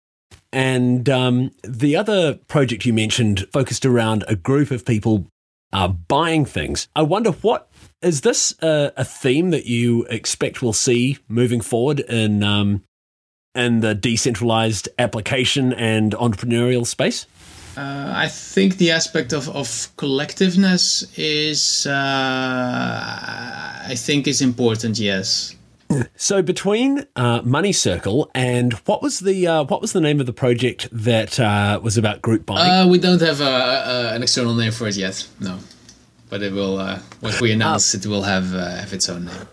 And 0.52 1.08
um, 1.08 1.50
the 1.62 1.96
other 1.96 2.34
project 2.34 2.84
you 2.84 2.92
mentioned 2.92 3.46
focused 3.52 3.86
around 3.86 4.24
a 4.28 4.36
group 4.36 4.70
of 4.70 4.84
people 4.84 5.26
uh, 5.72 5.88
buying 5.88 6.44
things. 6.44 6.88
I 6.94 7.02
wonder 7.02 7.30
what 7.30 7.68
is 8.00 8.22
this 8.22 8.54
a, 8.62 8.92
a, 8.96 9.04
theme 9.04 9.50
that 9.50 9.66
you 9.66 10.04
expect 10.04 10.60
we'll 10.60 10.72
see 10.72 11.18
moving 11.28 11.60
forward 11.60 12.00
in 12.00 12.42
um, 12.42 12.82
in 13.54 13.80
the 13.80 13.94
decentralized 13.94 14.88
application 14.98 15.72
and 15.72 16.12
entrepreneurial 16.12 16.86
space? 16.86 17.26
Uh, 17.76 18.12
I 18.14 18.28
think 18.28 18.76
the 18.76 18.90
aspect 18.90 19.32
of, 19.32 19.48
of 19.48 19.66
collectiveness 19.96 21.10
is, 21.16 21.86
uh, 21.86 21.92
I 21.92 23.94
think, 23.96 24.26
is 24.26 24.42
important. 24.42 24.98
Yes. 24.98 25.54
So 26.16 26.42
between 26.42 27.06
uh, 27.16 27.42
Money 27.42 27.72
Circle 27.72 28.30
and 28.34 28.72
what 28.86 29.02
was 29.02 29.20
the 29.20 29.46
uh, 29.46 29.64
what 29.64 29.80
was 29.80 29.92
the 29.92 30.00
name 30.00 30.20
of 30.20 30.26
the 30.26 30.32
project 30.32 30.88
that 30.92 31.38
uh, 31.40 31.80
was 31.82 31.96
about 31.98 32.22
group 32.22 32.46
buying? 32.46 32.70
Uh, 32.70 32.88
we 32.88 32.98
don't 32.98 33.20
have 33.20 33.40
a, 33.40 33.44
a, 33.44 34.14
an 34.14 34.22
external 34.22 34.54
name 34.54 34.72
for 34.72 34.86
it 34.86 34.96
yet. 34.96 35.26
No, 35.40 35.58
but 36.30 36.42
it 36.42 36.52
will 36.52 36.78
uh, 36.78 37.00
once 37.20 37.40
we 37.40 37.52
announce 37.52 37.94
it 37.94 38.06
will 38.06 38.22
have 38.22 38.54
uh, 38.54 38.76
have 38.76 38.92
its 38.92 39.08
own 39.08 39.24
name. 39.24 39.48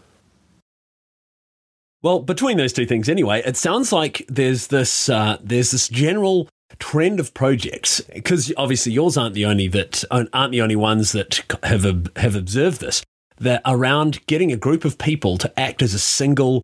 Well, 2.01 2.19
between 2.19 2.57
those 2.57 2.71
two 2.71 2.85
things, 2.85 3.09
anyway, 3.09 3.41
it 3.45 3.57
sounds 3.57 3.91
like 3.91 4.25
there's 4.29 4.67
this 4.67 5.07
there's 5.07 5.71
this 5.71 5.89
general 5.89 6.49
trend 6.77 7.19
of 7.19 7.33
projects 7.33 7.99
because 8.13 8.53
obviously 8.55 8.91
yours 8.91 9.17
aren't 9.17 9.35
the 9.35 9.45
only 9.45 9.67
that 9.67 10.03
aren't 10.11 10.51
the 10.51 10.61
only 10.61 10.75
ones 10.75 11.11
that 11.11 11.41
have 11.63 11.83
have 12.15 12.35
observed 12.35 12.79
this 12.79 13.03
that 13.39 13.61
around 13.65 14.25
getting 14.27 14.51
a 14.51 14.57
group 14.57 14.85
of 14.85 14.97
people 14.97 15.37
to 15.37 15.59
act 15.59 15.81
as 15.81 15.93
a 15.93 15.99
single 15.99 16.61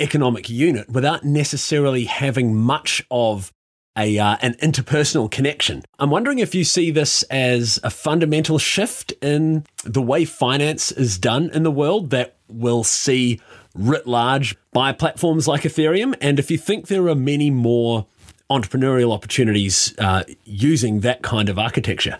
economic 0.00 0.50
unit 0.50 0.88
without 0.88 1.24
necessarily 1.24 2.04
having 2.04 2.54
much 2.54 3.04
of 3.10 3.52
a 3.96 4.18
uh, 4.18 4.36
an 4.42 4.54
interpersonal 4.54 5.30
connection. 5.30 5.82
I'm 5.98 6.10
wondering 6.10 6.38
if 6.38 6.54
you 6.54 6.64
see 6.64 6.90
this 6.90 7.22
as 7.24 7.80
a 7.82 7.90
fundamental 7.90 8.58
shift 8.58 9.12
in 9.22 9.64
the 9.84 10.02
way 10.02 10.24
finance 10.24 10.92
is 10.92 11.18
done 11.18 11.50
in 11.54 11.62
the 11.62 11.70
world 11.70 12.10
that 12.10 12.36
will 12.48 12.84
see 12.84 13.40
writ 13.74 14.06
large 14.06 14.56
by 14.72 14.92
platforms 14.92 15.48
like 15.48 15.62
Ethereum, 15.62 16.14
and 16.20 16.38
if 16.38 16.50
you 16.50 16.58
think 16.58 16.88
there 16.88 17.08
are 17.08 17.14
many 17.14 17.50
more 17.50 18.06
entrepreneurial 18.50 19.12
opportunities 19.12 19.94
uh, 19.98 20.22
using 20.44 21.00
that 21.00 21.22
kind 21.22 21.48
of 21.48 21.58
architecture. 21.58 22.18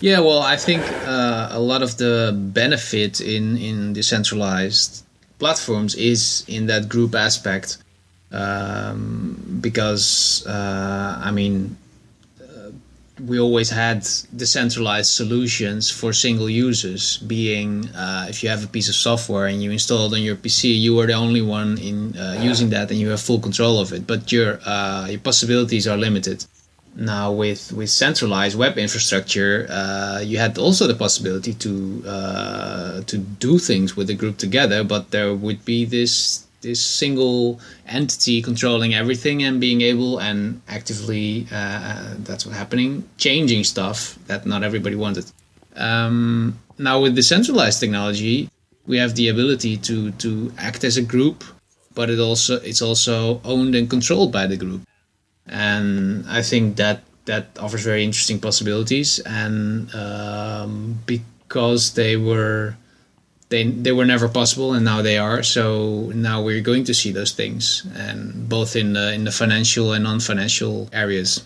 Yeah, 0.00 0.20
well, 0.20 0.40
I 0.40 0.56
think 0.56 0.82
uh, 1.06 1.48
a 1.50 1.60
lot 1.60 1.82
of 1.82 1.98
the 1.98 2.32
benefit 2.34 3.20
in 3.20 3.58
in 3.58 3.92
decentralized 3.92 5.04
platforms 5.38 5.94
is 5.94 6.42
in 6.48 6.66
that 6.66 6.88
group 6.88 7.14
aspect, 7.14 7.76
um, 8.32 9.58
because 9.60 10.42
uh, 10.46 11.20
I 11.22 11.30
mean, 11.32 11.76
uh, 12.40 12.70
we 13.26 13.38
always 13.38 13.68
had 13.68 14.08
decentralized 14.34 15.10
solutions 15.12 15.90
for 15.90 16.14
single 16.14 16.48
users. 16.48 17.18
Being 17.18 17.86
uh, 17.90 18.24
if 18.30 18.42
you 18.42 18.48
have 18.48 18.64
a 18.64 18.68
piece 18.68 18.88
of 18.88 18.94
software 18.94 19.48
and 19.48 19.62
you 19.62 19.70
install 19.70 20.06
it 20.06 20.16
on 20.16 20.22
your 20.22 20.36
PC, 20.36 20.80
you 20.80 20.98
are 21.00 21.06
the 21.06 21.18
only 21.26 21.42
one 21.42 21.76
in 21.76 22.16
uh, 22.16 22.40
using 22.40 22.70
that, 22.70 22.90
and 22.90 22.98
you 22.98 23.10
have 23.10 23.20
full 23.20 23.38
control 23.38 23.78
of 23.78 23.92
it. 23.92 24.06
But 24.06 24.32
your 24.32 24.60
uh, 24.64 25.08
your 25.10 25.20
possibilities 25.20 25.86
are 25.86 25.98
limited 25.98 26.46
now 26.96 27.30
with 27.32 27.72
with 27.72 27.88
centralized 27.88 28.58
web 28.58 28.76
infrastructure 28.76 29.66
uh, 29.70 30.20
you 30.20 30.38
had 30.38 30.58
also 30.58 30.86
the 30.86 30.94
possibility 30.94 31.54
to 31.54 32.02
uh, 32.06 33.00
to 33.02 33.18
do 33.18 33.58
things 33.58 33.96
with 33.96 34.06
the 34.06 34.14
group 34.14 34.36
together 34.38 34.82
but 34.82 35.10
there 35.10 35.34
would 35.34 35.64
be 35.64 35.84
this 35.84 36.46
this 36.60 36.84
single 36.84 37.58
entity 37.86 38.42
controlling 38.42 38.94
everything 38.94 39.42
and 39.42 39.60
being 39.60 39.80
able 39.80 40.18
and 40.18 40.60
actively 40.68 41.46
uh, 41.52 42.14
that's 42.18 42.44
what 42.44 42.54
happening 42.54 43.08
changing 43.16 43.64
stuff 43.64 44.18
that 44.26 44.44
not 44.46 44.62
everybody 44.62 44.96
wanted. 44.96 45.24
Um, 45.76 46.58
now 46.78 47.00
with 47.00 47.14
decentralized 47.14 47.80
technology 47.80 48.50
we 48.86 48.98
have 48.98 49.14
the 49.14 49.28
ability 49.28 49.76
to 49.78 50.10
to 50.12 50.52
act 50.58 50.84
as 50.84 50.96
a 50.96 51.02
group 51.02 51.44
but 51.94 52.10
it 52.10 52.18
also 52.18 52.60
it's 52.60 52.82
also 52.82 53.40
owned 53.44 53.74
and 53.74 53.88
controlled 53.88 54.32
by 54.32 54.46
the 54.46 54.56
group 54.56 54.82
and 55.50 56.24
I 56.28 56.42
think 56.42 56.76
that 56.76 57.02
that 57.26 57.46
offers 57.58 57.84
very 57.84 58.04
interesting 58.04 58.40
possibilities. 58.40 59.18
And 59.20 59.94
um, 59.94 60.98
because 61.06 61.94
they 61.94 62.16
were 62.16 62.76
they 63.50 63.64
they 63.64 63.92
were 63.92 64.06
never 64.06 64.28
possible, 64.28 64.72
and 64.72 64.84
now 64.84 65.02
they 65.02 65.18
are. 65.18 65.42
So 65.42 66.10
now 66.14 66.42
we're 66.42 66.62
going 66.62 66.84
to 66.84 66.94
see 66.94 67.12
those 67.12 67.32
things, 67.32 67.86
and 67.94 68.48
both 68.48 68.76
in 68.76 68.94
the 68.94 69.12
in 69.12 69.24
the 69.24 69.32
financial 69.32 69.92
and 69.92 70.04
non-financial 70.04 70.88
areas. 70.92 71.44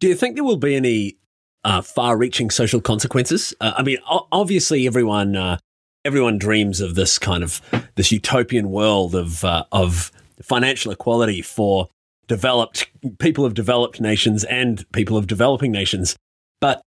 Do 0.00 0.08
you 0.08 0.14
think 0.14 0.34
there 0.34 0.44
will 0.44 0.56
be 0.56 0.74
any 0.74 1.16
uh, 1.62 1.80
far-reaching 1.80 2.50
social 2.50 2.80
consequences? 2.80 3.54
Uh, 3.60 3.72
I 3.76 3.82
mean, 3.82 3.98
obviously, 4.32 4.86
everyone 4.86 5.36
uh, 5.36 5.58
everyone 6.04 6.38
dreams 6.38 6.80
of 6.80 6.94
this 6.94 7.18
kind 7.18 7.44
of 7.44 7.60
this 7.94 8.10
utopian 8.10 8.70
world 8.70 9.14
of 9.14 9.44
uh, 9.44 9.64
of 9.72 10.10
financial 10.42 10.90
equality 10.90 11.42
for 11.42 11.88
developed 12.26 12.88
people 13.18 13.44
of 13.44 13.54
developed 13.54 14.00
nations 14.00 14.44
and 14.44 14.90
people 14.92 15.16
of 15.16 15.26
developing 15.26 15.72
nations. 15.72 16.16
But 16.60 16.82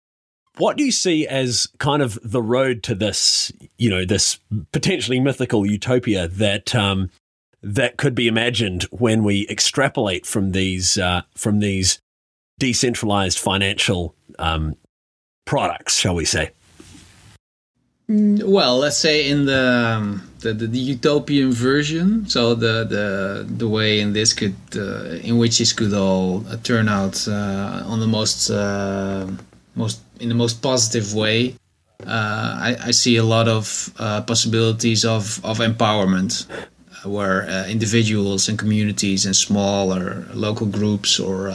what 0.59 0.76
do 0.76 0.85
you 0.85 0.93
see 0.93 1.26
as 1.26 1.69
kind 1.78 2.02
of 2.02 2.19
the 2.23 2.43
road 2.43 2.83
to 2.85 2.95
this, 2.95 3.52
you 3.78 3.90
know, 3.90 4.05
this 4.05 4.38
potentially 4.73 5.21
mythical 5.21 5.66
utopia 5.66 6.28
that 6.28 6.75
um, 6.75 7.11
that 7.62 7.97
could 7.97 8.14
be 8.14 8.28
imagined 8.28 8.85
when 8.85 9.23
we 9.23 9.47
extrapolate 9.49 10.25
from 10.25 10.52
these 10.52 10.99
uh, 10.99 11.23
from 11.35 11.59
these 11.59 12.00
decentralized 12.59 13.38
financial 13.38 14.14
um, 14.38 14.76
products, 15.45 15.97
shall 15.97 16.14
we 16.14 16.25
say? 16.25 16.50
Mm, 18.09 18.43
well, 18.45 18.78
let's 18.78 18.97
say 18.97 19.28
in 19.28 19.47
the, 19.47 19.97
um, 19.97 20.25
the, 20.40 20.52
the, 20.52 20.66
the, 20.66 20.78
utopian 20.78 21.52
version, 21.52 22.26
so 22.28 22.55
the 22.55 22.85
the 22.85 23.47
the 23.49 23.69
way 23.69 24.00
in 24.00 24.12
this 24.12 24.33
could 24.33 24.57
uh, 24.76 25.19
in 25.28 25.38
which 25.38 25.59
this 25.59 25.73
could 25.73 25.93
all 25.95 26.45
uh, 26.49 26.57
turn 26.62 26.88
out 26.88 27.26
uh, 27.28 27.83
on 27.87 28.00
the 28.00 28.07
most 28.07 28.50
uh, 28.50 29.26
most 29.75 30.00
in 30.21 30.28
the 30.28 30.35
most 30.35 30.62
positive 30.62 31.14
way. 31.14 31.55
Uh, 32.07 32.59
I, 32.69 32.76
I 32.88 32.90
see 32.90 33.16
a 33.16 33.25
lot 33.25 33.49
of 33.49 33.93
uh, 33.99 34.23
possibilities 34.23 35.05
of 35.05 35.45
of 35.45 35.59
empowerment, 35.59 36.47
where 37.05 37.47
individuals 37.69 38.49
and 38.49 38.59
communities 38.59 39.25
and 39.26 39.35
smaller 39.35 40.26
local 40.35 40.66
groups 40.66 41.19
or 41.19 41.52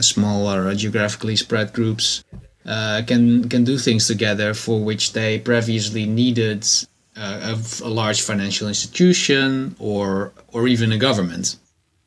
smaller 0.00 0.74
geographically 0.74 1.36
spread 1.36 1.72
groups 1.72 2.24
uh, 2.68 3.02
can 3.06 3.48
can 3.48 3.64
do 3.64 3.78
things 3.78 4.06
together 4.06 4.52
for 4.54 4.84
which 4.84 5.12
they 5.12 5.38
previously 5.38 6.06
needed 6.06 6.66
uh, 7.18 7.56
a, 7.56 7.84
a, 7.84 7.90
large 7.90 8.22
financial 8.22 8.68
institution 8.68 9.74
or 9.78 10.32
or 10.52 10.68
even 10.68 10.92
a 10.92 10.98
government, 10.98 11.56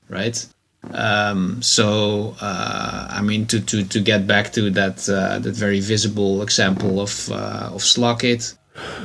right? 0.10 0.48
Um, 0.94 1.62
so 1.62 2.36
uh, 2.42 3.08
I 3.10 3.22
mean 3.22 3.46
to, 3.48 3.60
to, 3.62 3.84
to 3.84 4.00
get 4.00 4.26
back 4.26 4.52
to 4.54 4.70
that 4.72 5.08
uh, 5.10 5.40
that 5.40 5.56
very 5.56 5.80
visible 5.80 6.42
example 6.42 7.00
of 7.00 7.30
uh, 7.32 7.76
of 7.76 7.82
Slockit, 7.82 8.56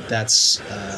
that's 0.07 0.59
uh, 0.61 0.97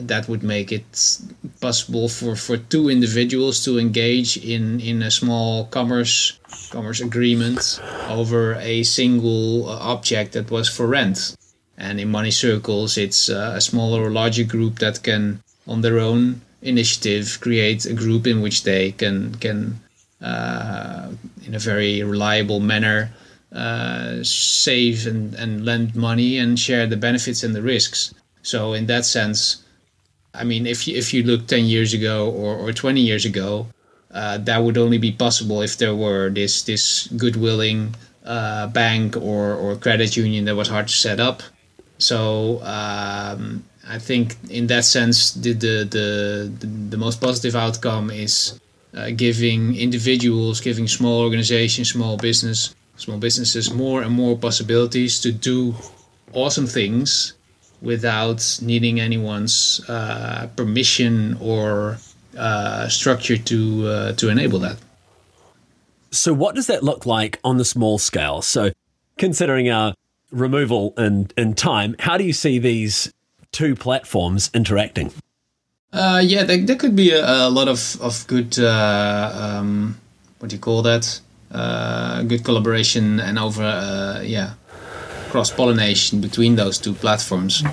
that 0.00 0.28
would 0.28 0.42
make 0.42 0.72
it 0.72 1.18
possible 1.60 2.08
for, 2.08 2.36
for 2.36 2.56
two 2.56 2.88
individuals 2.88 3.64
to 3.64 3.78
engage 3.78 4.36
in, 4.36 4.80
in 4.80 5.02
a 5.02 5.10
small 5.10 5.66
commerce 5.66 6.38
commerce 6.70 7.00
agreement 7.00 7.80
over 8.08 8.54
a 8.56 8.82
single 8.82 9.68
uh, 9.68 9.78
object 9.80 10.32
that 10.32 10.50
was 10.50 10.68
for 10.68 10.86
rent. 10.86 11.36
And 11.78 12.00
in 12.00 12.10
money 12.10 12.32
circles, 12.32 12.98
it's 12.98 13.30
uh, 13.30 13.52
a 13.54 13.60
smaller 13.60 14.02
or 14.02 14.10
larger 14.10 14.44
group 14.44 14.80
that 14.80 15.02
can, 15.02 15.42
on 15.66 15.80
their 15.80 15.98
own 15.98 16.42
initiative, 16.60 17.38
create 17.40 17.86
a 17.86 17.94
group 17.94 18.26
in 18.26 18.42
which 18.42 18.64
they 18.64 18.92
can 18.92 19.36
can 19.36 19.80
uh, 20.20 21.10
in 21.46 21.54
a 21.54 21.58
very 21.58 22.02
reliable 22.02 22.60
manner 22.60 23.10
uh, 23.52 24.22
save 24.22 25.06
and, 25.06 25.34
and 25.34 25.64
lend 25.64 25.94
money 25.94 26.36
and 26.36 26.58
share 26.58 26.86
the 26.86 26.96
benefits 26.96 27.42
and 27.42 27.54
the 27.54 27.62
risks. 27.62 28.12
So 28.42 28.72
in 28.72 28.86
that 28.86 29.04
sense, 29.04 29.62
I 30.34 30.44
mean, 30.44 30.66
if 30.66 30.86
you, 30.86 30.96
if 30.96 31.14
you 31.14 31.22
look 31.22 31.46
10 31.46 31.64
years 31.64 31.94
ago 31.94 32.30
or, 32.30 32.56
or 32.56 32.72
20 32.72 33.00
years 33.00 33.24
ago, 33.24 33.68
uh, 34.10 34.38
that 34.38 34.62
would 34.62 34.78
only 34.78 34.98
be 34.98 35.12
possible 35.12 35.62
if 35.62 35.76
there 35.76 35.94
were 35.94 36.30
this 36.30 36.62
this 36.62 37.08
good 37.08 37.36
willing 37.36 37.94
uh, 38.24 38.66
bank 38.66 39.16
or, 39.16 39.54
or 39.54 39.76
credit 39.76 40.16
union 40.16 40.44
that 40.46 40.56
was 40.56 40.68
hard 40.68 40.88
to 40.88 40.94
set 40.94 41.20
up. 41.20 41.42
So 41.98 42.62
um, 42.62 43.64
I 43.88 43.98
think 43.98 44.36
in 44.48 44.68
that 44.68 44.84
sense, 44.84 45.32
the 45.32 45.52
the 45.52 45.84
the, 45.84 46.66
the, 46.90 46.96
most 46.96 47.20
positive 47.20 47.56
outcome 47.56 48.10
is 48.10 48.58
uh, 48.96 49.10
giving 49.10 49.76
individuals, 49.76 50.60
giving 50.60 50.86
small 50.86 51.20
organizations, 51.22 51.90
small 51.90 52.16
business, 52.16 52.74
small 52.96 53.18
businesses 53.18 53.72
more 53.72 54.02
and 54.02 54.12
more 54.12 54.36
possibilities 54.36 55.20
to 55.20 55.32
do 55.32 55.74
awesome 56.32 56.66
things 56.66 57.34
without 57.80 58.58
needing 58.60 59.00
anyone's 59.00 59.80
uh, 59.88 60.48
permission 60.56 61.36
or 61.40 61.98
uh, 62.36 62.88
structure 62.88 63.36
to 63.36 63.86
uh, 63.86 64.12
to 64.12 64.28
enable 64.28 64.58
that. 64.60 64.76
So, 66.10 66.32
what 66.32 66.54
does 66.54 66.66
that 66.68 66.82
look 66.82 67.06
like 67.06 67.38
on 67.44 67.58
the 67.58 67.64
small 67.64 67.98
scale? 67.98 68.42
So, 68.42 68.70
considering 69.18 69.68
our 69.70 69.94
removal 70.30 70.94
in, 70.96 71.30
in 71.36 71.54
time, 71.54 71.96
how 72.00 72.16
do 72.16 72.24
you 72.24 72.32
see 72.32 72.58
these 72.58 73.12
two 73.52 73.74
platforms 73.74 74.50
interacting? 74.54 75.12
Uh, 75.92 76.22
yeah, 76.22 76.44
there, 76.44 76.58
there, 76.58 76.76
could 76.76 76.94
be 76.94 77.12
a, 77.12 77.24
a, 77.24 77.50
lot 77.50 77.68
of, 77.68 77.96
of 78.00 78.26
good, 78.26 78.58
uh, 78.58 79.32
um, 79.34 79.98
what 80.38 80.50
do 80.50 80.56
you 80.56 80.60
call 80.60 80.82
that? 80.82 81.20
Uh, 81.50 82.22
good 82.24 82.44
collaboration 82.44 83.20
and 83.20 83.38
over, 83.38 83.62
uh, 83.62 84.20
yeah, 84.20 84.52
cross 85.30 85.50
pollination 85.50 86.20
between 86.20 86.56
those 86.56 86.78
two 86.78 86.92
platforms. 86.92 87.64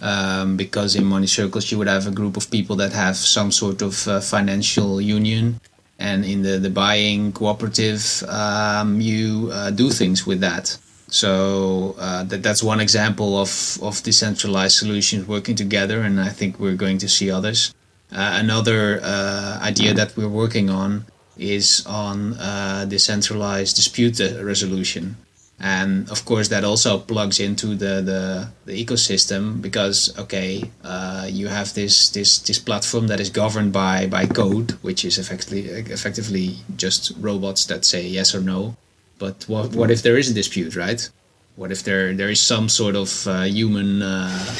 Um, 0.00 0.56
because 0.56 0.94
in 0.94 1.04
money 1.04 1.26
circles, 1.26 1.72
you 1.72 1.78
would 1.78 1.88
have 1.88 2.06
a 2.06 2.12
group 2.12 2.36
of 2.36 2.48
people 2.52 2.76
that 2.76 2.92
have 2.92 3.16
some 3.16 3.50
sort 3.50 3.82
of 3.82 4.06
uh, 4.06 4.20
financial 4.20 5.00
union 5.00 5.60
and 5.98 6.24
in 6.24 6.42
the, 6.42 6.58
the 6.58 6.70
buying 6.70 7.32
cooperative 7.32 8.22
um, 8.28 9.00
you 9.00 9.50
uh, 9.52 9.70
do 9.70 9.90
things 9.90 10.26
with 10.26 10.40
that 10.40 10.78
so 11.10 11.94
uh, 11.98 12.22
that, 12.24 12.42
that's 12.42 12.62
one 12.62 12.80
example 12.80 13.38
of, 13.38 13.78
of 13.82 14.02
decentralized 14.02 14.76
solutions 14.76 15.26
working 15.26 15.56
together 15.56 16.02
and 16.02 16.20
i 16.20 16.28
think 16.28 16.60
we're 16.60 16.76
going 16.76 16.98
to 16.98 17.08
see 17.08 17.30
others. 17.30 17.74
Uh, 18.10 18.38
another 18.40 19.00
uh, 19.02 19.58
idea 19.60 19.92
that 19.92 20.16
we're 20.16 20.28
working 20.28 20.70
on 20.70 21.04
is 21.36 21.84
on 21.86 22.34
uh, 22.34 22.86
decentralized 22.88 23.76
dispute 23.76 24.18
resolution. 24.42 25.16
And 25.60 26.08
of 26.08 26.24
course 26.24 26.48
that 26.48 26.64
also 26.64 27.00
plugs 27.00 27.40
into 27.40 27.74
the 27.74 28.00
the, 28.00 28.48
the 28.64 28.84
ecosystem 28.84 29.60
because 29.60 30.16
okay 30.16 30.70
uh, 30.84 31.26
you 31.28 31.48
have 31.48 31.74
this 31.74 32.10
this 32.10 32.38
this 32.38 32.60
platform 32.60 33.08
that 33.08 33.18
is 33.18 33.28
governed 33.28 33.72
by 33.72 34.06
by 34.06 34.24
code 34.26 34.78
which 34.82 35.04
is 35.04 35.18
effectively 35.18 35.66
effectively 35.66 36.58
just 36.76 37.10
robots 37.18 37.66
that 37.66 37.84
say 37.84 38.06
yes 38.06 38.36
or 38.36 38.40
no 38.40 38.76
but 39.18 39.44
what 39.48 39.74
what 39.74 39.90
if 39.90 40.02
there 40.02 40.16
is 40.16 40.30
a 40.30 40.34
dispute 40.34 40.76
right 40.76 41.10
what 41.56 41.70
if 41.70 41.82
there 41.82 42.14
there 42.14 42.30
is 42.30 42.40
some 42.40 42.68
sort 42.68 42.96
of 42.96 43.26
uh, 43.26 43.42
human 43.42 44.02
uh, 44.02 44.54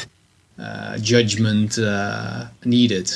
uh 0.59 0.97
judgment 0.97 1.79
uh, 1.79 2.45
needed 2.65 3.07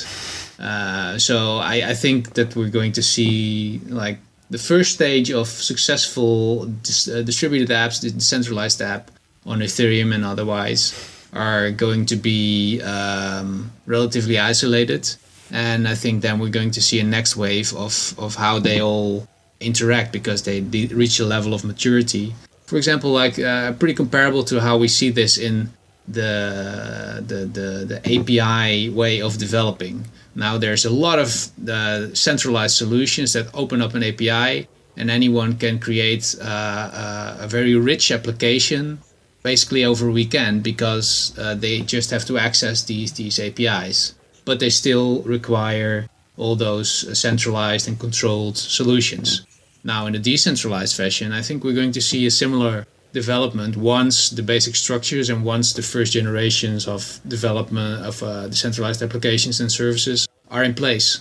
so 1.18 1.58
I, 1.58 1.90
I 1.92 1.94
think 1.94 2.34
that 2.34 2.56
we're 2.56 2.70
going 2.70 2.92
to 2.92 3.02
see 3.02 3.80
like 3.88 4.18
the 4.50 4.58
first 4.58 4.92
stage 4.92 5.30
of 5.30 5.48
successful 5.48 6.66
dis- 6.66 7.06
distributed 7.24 7.70
apps, 7.70 8.00
decentralized 8.00 8.80
app 8.82 9.10
on 9.46 9.58
Ethereum 9.60 10.14
and 10.14 10.24
otherwise, 10.24 10.94
are 11.32 11.70
going 11.70 12.06
to 12.06 12.16
be 12.16 12.80
um, 12.82 13.72
relatively 13.86 14.38
isolated. 14.38 15.12
And 15.50 15.88
I 15.88 15.94
think 15.94 16.22
then 16.22 16.38
we're 16.38 16.56
going 16.60 16.70
to 16.72 16.82
see 16.82 17.00
a 17.00 17.04
next 17.04 17.36
wave 17.36 17.74
of, 17.74 18.14
of 18.18 18.36
how 18.36 18.58
they 18.58 18.80
all 18.80 19.26
interact 19.64 20.12
because 20.12 20.42
they, 20.42 20.60
they 20.60 20.86
reach 20.86 21.18
a 21.20 21.24
level 21.24 21.54
of 21.54 21.64
maturity. 21.64 22.34
For 22.66 22.76
example, 22.76 23.10
like 23.10 23.38
uh, 23.38 23.72
pretty 23.72 23.94
comparable 23.94 24.44
to 24.44 24.60
how 24.60 24.76
we 24.76 24.88
see 24.88 25.10
this 25.10 25.38
in 25.38 25.70
the, 26.06 27.22
the, 27.26 27.46
the, 27.46 27.68
the 27.86 27.98
API 28.18 28.90
way 28.90 29.20
of 29.20 29.38
developing 29.38 30.04
now 30.34 30.58
there's 30.58 30.84
a 30.84 30.90
lot 30.90 31.18
of 31.18 31.50
uh, 31.68 32.12
centralized 32.14 32.76
solutions 32.76 33.32
that 33.34 33.54
open 33.54 33.80
up 33.80 33.94
an 33.94 34.02
API, 34.02 34.68
and 34.96 35.10
anyone 35.10 35.56
can 35.56 35.78
create 35.78 36.34
uh, 36.40 36.44
uh, 36.44 37.36
a 37.40 37.48
very 37.48 37.74
rich 37.76 38.10
application 38.10 38.98
basically 39.42 39.84
over 39.84 40.10
weekend 40.10 40.62
because 40.62 41.36
uh, 41.38 41.54
they 41.54 41.80
just 41.80 42.10
have 42.10 42.24
to 42.24 42.38
access 42.38 42.82
these 42.82 43.12
these 43.12 43.38
APIs. 43.38 44.14
But 44.44 44.58
they 44.58 44.70
still 44.70 45.22
require 45.22 46.08
all 46.36 46.56
those 46.56 47.18
centralized 47.18 47.86
and 47.86 47.98
controlled 47.98 48.58
solutions. 48.58 49.46
Now, 49.84 50.06
in 50.06 50.14
a 50.14 50.18
decentralized 50.18 50.96
fashion, 50.96 51.32
I 51.32 51.42
think 51.42 51.62
we're 51.62 51.74
going 51.74 51.92
to 51.92 52.00
see 52.00 52.26
a 52.26 52.30
similar 52.30 52.86
development 53.12 53.76
once 53.76 54.30
the 54.30 54.42
basic 54.42 54.74
structures 54.74 55.30
and 55.30 55.44
once 55.44 55.74
the 55.74 55.82
first 55.82 56.12
generations 56.12 56.88
of 56.88 57.20
development 57.28 58.04
of 58.04 58.22
uh, 58.22 58.48
decentralized 58.48 59.02
applications 59.02 59.60
and 59.60 59.70
services 59.70 60.26
are 60.50 60.64
in 60.64 60.74
place. 60.74 61.20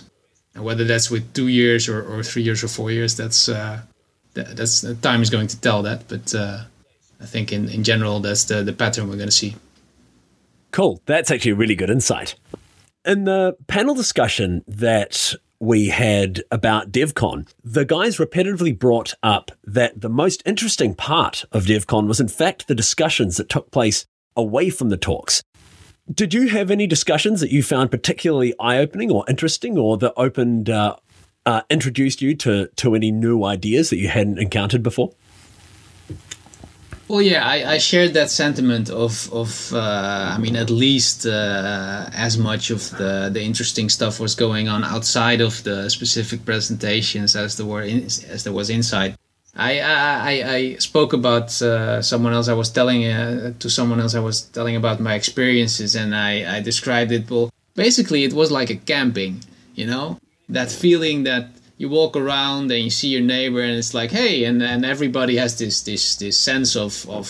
And 0.55 0.63
whether 0.63 0.85
that's 0.85 1.11
with 1.11 1.33
two 1.33 1.49
years 1.49 1.89
or, 1.89 2.01
or 2.01 2.23
three 2.23 2.41
years 2.41 2.63
or 2.63 2.67
four 2.67 2.89
years, 2.89 3.15
that's 3.15 3.49
uh, 3.49 3.81
that, 4.33 4.55
that's 4.55 4.81
time 5.01 5.21
is 5.21 5.29
going 5.29 5.47
to 5.47 5.59
tell 5.59 5.83
that. 5.83 6.07
But 6.07 6.33
uh, 6.33 6.63
I 7.21 7.25
think 7.25 7.51
in, 7.51 7.69
in 7.69 7.83
general, 7.83 8.19
that's 8.19 8.45
the, 8.45 8.63
the 8.63 8.73
pattern 8.73 9.09
we're 9.09 9.17
going 9.17 9.27
to 9.27 9.31
see. 9.31 9.55
Cool. 10.71 11.01
That's 11.05 11.31
actually 11.31 11.51
a 11.51 11.55
really 11.55 11.75
good 11.75 11.89
insight. 11.89 12.35
In 13.05 13.25
the 13.25 13.55
panel 13.67 13.93
discussion 13.93 14.63
that 14.67 15.35
we 15.63 15.87
had 15.87 16.43
about 16.51 16.91
DevCon, 16.91 17.47
the 17.63 17.85
guys 17.85 18.17
repetitively 18.17 18.77
brought 18.77 19.13
up 19.23 19.49
that 19.63 20.01
the 20.01 20.09
most 20.09 20.43
interesting 20.45 20.93
part 20.93 21.45
of 21.53 21.63
DevCon 21.63 22.05
was, 22.05 22.19
in 22.19 22.27
fact, 22.27 22.67
the 22.67 22.75
discussions 22.75 23.37
that 23.37 23.47
took 23.47 23.71
place 23.71 24.05
away 24.35 24.69
from 24.69 24.89
the 24.89 24.97
talks. 24.97 25.41
Did 26.13 26.33
you 26.33 26.49
have 26.49 26.69
any 26.69 26.85
discussions 26.85 27.39
that 27.39 27.49
you 27.49 27.63
found 27.63 27.91
particularly 27.91 28.53
eye 28.59 28.77
opening 28.77 29.09
or 29.09 29.23
interesting 29.29 29.77
or 29.77 29.97
that 29.99 30.13
opened, 30.17 30.69
uh, 30.69 30.97
uh, 31.45 31.61
introduced 31.69 32.21
you 32.21 32.35
to, 32.35 32.67
to 32.75 32.93
any 32.93 33.11
new 33.11 33.45
ideas 33.45 33.89
that 33.89 33.97
you 33.97 34.09
hadn't 34.09 34.39
encountered 34.39 34.83
before? 34.83 35.13
Well, 37.07 37.21
yeah, 37.21 37.45
I, 37.45 37.73
I 37.73 37.77
shared 37.79 38.13
that 38.13 38.29
sentiment 38.29 38.89
of, 38.89 39.31
of 39.33 39.73
uh, 39.73 40.33
I 40.35 40.37
mean, 40.37 40.55
at 40.55 40.69
least 40.69 41.25
uh, 41.25 42.09
as 42.13 42.37
much 42.37 42.69
of 42.69 42.89
the, 42.91 43.29
the 43.31 43.41
interesting 43.41 43.89
stuff 43.89 44.19
was 44.19 44.35
going 44.35 44.69
on 44.69 44.83
outside 44.83 45.41
of 45.41 45.61
the 45.63 45.89
specific 45.89 46.45
presentations 46.45 47.35
as 47.35 47.57
there 47.57 47.65
were 47.65 47.83
in, 47.83 48.05
as 48.05 48.43
there 48.45 48.53
was 48.53 48.69
inside. 48.69 49.17
I 49.55 49.81
I, 49.81 50.53
I 50.55 50.75
spoke 50.77 51.13
about 51.13 51.61
uh, 51.61 52.01
someone 52.01 52.33
else. 52.33 52.47
I 52.47 52.53
was 52.53 52.71
telling 52.71 53.05
uh, 53.05 53.53
to 53.59 53.69
someone 53.69 53.99
else. 53.99 54.15
I 54.15 54.19
was 54.19 54.41
telling 54.41 54.75
about 54.75 54.99
my 54.99 55.13
experiences, 55.13 55.95
and 55.95 56.15
I 56.15 56.57
I 56.57 56.61
described 56.61 57.11
it. 57.11 57.29
Well, 57.29 57.51
basically, 57.75 58.23
it 58.23 58.33
was 58.33 58.49
like 58.49 58.71
a 58.71 58.75
camping. 58.75 59.43
You 59.75 59.85
know, 59.85 60.17
that 60.49 60.71
feeling 60.71 61.23
that 61.23 61.49
you 61.83 61.89
walk 61.89 62.15
around 62.15 62.71
and 62.71 62.81
you 62.85 62.89
see 62.89 63.09
your 63.09 63.21
neighbor 63.21 63.61
and 63.61 63.75
it's 63.81 63.93
like 63.93 64.09
hey 64.09 64.45
and, 64.45 64.63
and 64.63 64.85
everybody 64.85 65.35
has 65.35 65.57
this 65.57 65.81
this 65.81 66.15
this 66.15 66.37
sense 66.39 66.77
of 66.77 66.91
of 67.09 67.25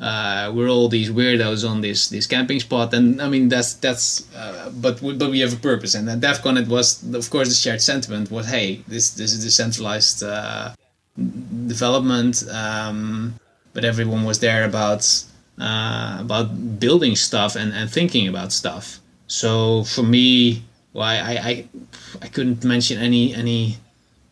uh, 0.00 0.52
we're 0.54 0.68
all 0.68 0.88
these 0.88 1.10
weirdos 1.10 1.68
on 1.68 1.80
this 1.80 2.08
this 2.08 2.26
camping 2.26 2.60
spot. 2.60 2.92
And 2.92 3.22
I 3.22 3.28
mean 3.28 3.48
that's 3.48 3.74
that's 3.74 4.06
uh, 4.34 4.70
but 4.74 5.00
we, 5.00 5.14
but 5.14 5.30
we 5.30 5.40
have 5.40 5.52
a 5.52 5.62
purpose. 5.70 5.94
And 5.94 6.10
at 6.10 6.20
DevCon 6.20 6.60
it 6.60 6.68
was 6.68 6.86
of 7.14 7.30
course 7.30 7.48
the 7.48 7.54
shared 7.54 7.80
sentiment 7.80 8.30
was 8.30 8.46
hey 8.46 8.82
this 8.88 9.10
this 9.10 9.32
is 9.32 9.44
decentralized 9.44 10.22
uh, 10.22 10.74
development. 11.74 12.44
Um, 12.50 13.34
but 13.72 13.84
everyone 13.84 14.24
was 14.24 14.40
there 14.40 14.64
about 14.64 15.02
uh, 15.58 16.18
about 16.20 16.80
building 16.80 17.14
stuff 17.14 17.54
and, 17.54 17.72
and 17.72 17.88
thinking 17.90 18.26
about 18.28 18.52
stuff. 18.52 19.00
So 19.28 19.84
for 19.84 20.02
me 20.02 20.64
well, 20.92 21.04
I, 21.04 21.34
I, 21.50 21.68
I 22.22 22.28
couldn't 22.28 22.64
mention 22.64 22.98
any 22.98 23.34
any 23.34 23.78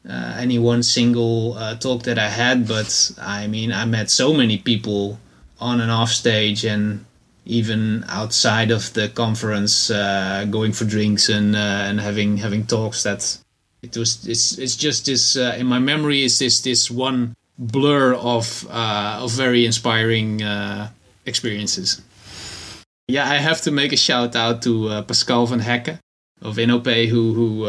uh, 0.08 0.36
any 0.38 0.58
one 0.58 0.82
single 0.82 1.54
uh, 1.54 1.76
talk 1.76 2.02
that 2.04 2.18
I 2.18 2.28
had, 2.28 2.66
but 2.66 3.12
I 3.20 3.46
mean 3.46 3.72
I 3.72 3.84
met 3.84 4.10
so 4.10 4.32
many 4.32 4.58
people 4.58 5.20
on 5.60 5.80
and 5.80 5.90
off 5.90 6.10
stage 6.10 6.64
and 6.64 7.04
even 7.44 8.04
outside 8.08 8.70
of 8.70 8.92
the 8.94 9.08
conference, 9.08 9.90
uh, 9.90 10.46
going 10.50 10.72
for 10.72 10.84
drinks 10.84 11.28
and 11.28 11.54
uh, 11.54 11.86
and 11.88 12.00
having 12.00 12.38
having 12.38 12.66
talks. 12.66 13.02
That 13.04 13.38
it 13.82 13.96
was 13.96 14.26
it's 14.26 14.58
it's 14.58 14.76
just 14.76 15.06
this 15.06 15.36
uh, 15.36 15.54
in 15.56 15.66
my 15.66 15.78
memory 15.78 16.22
is 16.22 16.38
this 16.38 16.60
this 16.60 16.90
one 16.90 17.34
blur 17.58 18.14
of 18.14 18.66
uh, 18.70 19.20
of 19.22 19.30
very 19.30 19.66
inspiring 19.66 20.42
experiences. 21.26 22.02
Yeah, 23.08 23.28
I 23.28 23.36
have 23.36 23.60
to 23.62 23.70
make 23.70 23.92
a 23.92 23.96
shout 23.96 24.34
out 24.34 24.62
to 24.62 25.02
Pascal 25.02 25.46
van 25.46 25.60
Hekke 25.60 25.98
of 26.40 26.56
InnoPay 26.56 27.08
who 27.08 27.34
who 27.34 27.66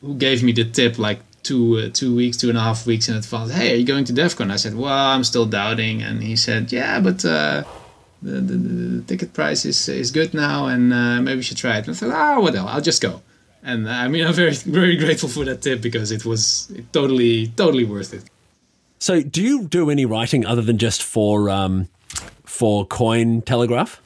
who 0.00 0.14
gave 0.14 0.42
me 0.42 0.52
the 0.52 0.64
tip 0.64 0.98
like 0.98 1.20
two 1.42 1.78
uh, 1.78 1.90
two 1.92 2.14
weeks, 2.14 2.36
two 2.36 2.48
and 2.48 2.58
a 2.58 2.60
half 2.60 2.86
weeks 2.86 3.08
in 3.08 3.16
advance. 3.16 3.52
Hey, 3.52 3.72
are 3.72 3.76
you 3.76 3.86
going 3.86 4.04
to 4.04 4.12
DevCon? 4.12 4.50
I 4.50 4.56
said, 4.56 4.74
well, 4.74 4.92
I'm 4.92 5.24
still 5.24 5.46
doubting, 5.46 6.02
and 6.02 6.22
he 6.22 6.36
said, 6.36 6.72
yeah, 6.72 7.00
but. 7.00 7.24
Uh, 7.24 7.64
the, 8.20 8.32
the, 8.32 8.56
the, 8.56 9.02
ticket 9.04 9.32
price 9.32 9.64
is 9.64 9.88
is 9.88 10.10
good 10.10 10.34
now, 10.34 10.66
and 10.66 10.92
uh, 10.92 11.20
maybe 11.20 11.36
we 11.36 11.42
should 11.42 11.56
try 11.56 11.76
it. 11.78 11.86
And 11.86 11.90
I 11.90 11.98
thought, 11.98 12.38
oh, 12.38 12.40
what 12.40 12.54
else? 12.54 12.68
I'll 12.68 12.80
just 12.80 13.00
go. 13.00 13.22
And 13.62 13.88
I 13.88 14.08
mean, 14.08 14.26
I'm 14.26 14.34
very 14.34 14.54
very 14.80 14.96
grateful 14.96 15.28
for 15.28 15.44
that 15.44 15.62
tip 15.62 15.80
because 15.80 16.10
it 16.10 16.24
was 16.24 16.72
totally 16.92 17.48
totally 17.48 17.84
worth 17.84 18.12
it. 18.12 18.24
So, 18.98 19.22
do 19.22 19.42
you 19.42 19.68
do 19.68 19.90
any 19.90 20.04
writing 20.04 20.44
other 20.44 20.62
than 20.62 20.78
just 20.78 21.02
for 21.02 21.48
um, 21.50 21.88
for 22.44 22.86
Cointelegraph? 22.86 23.98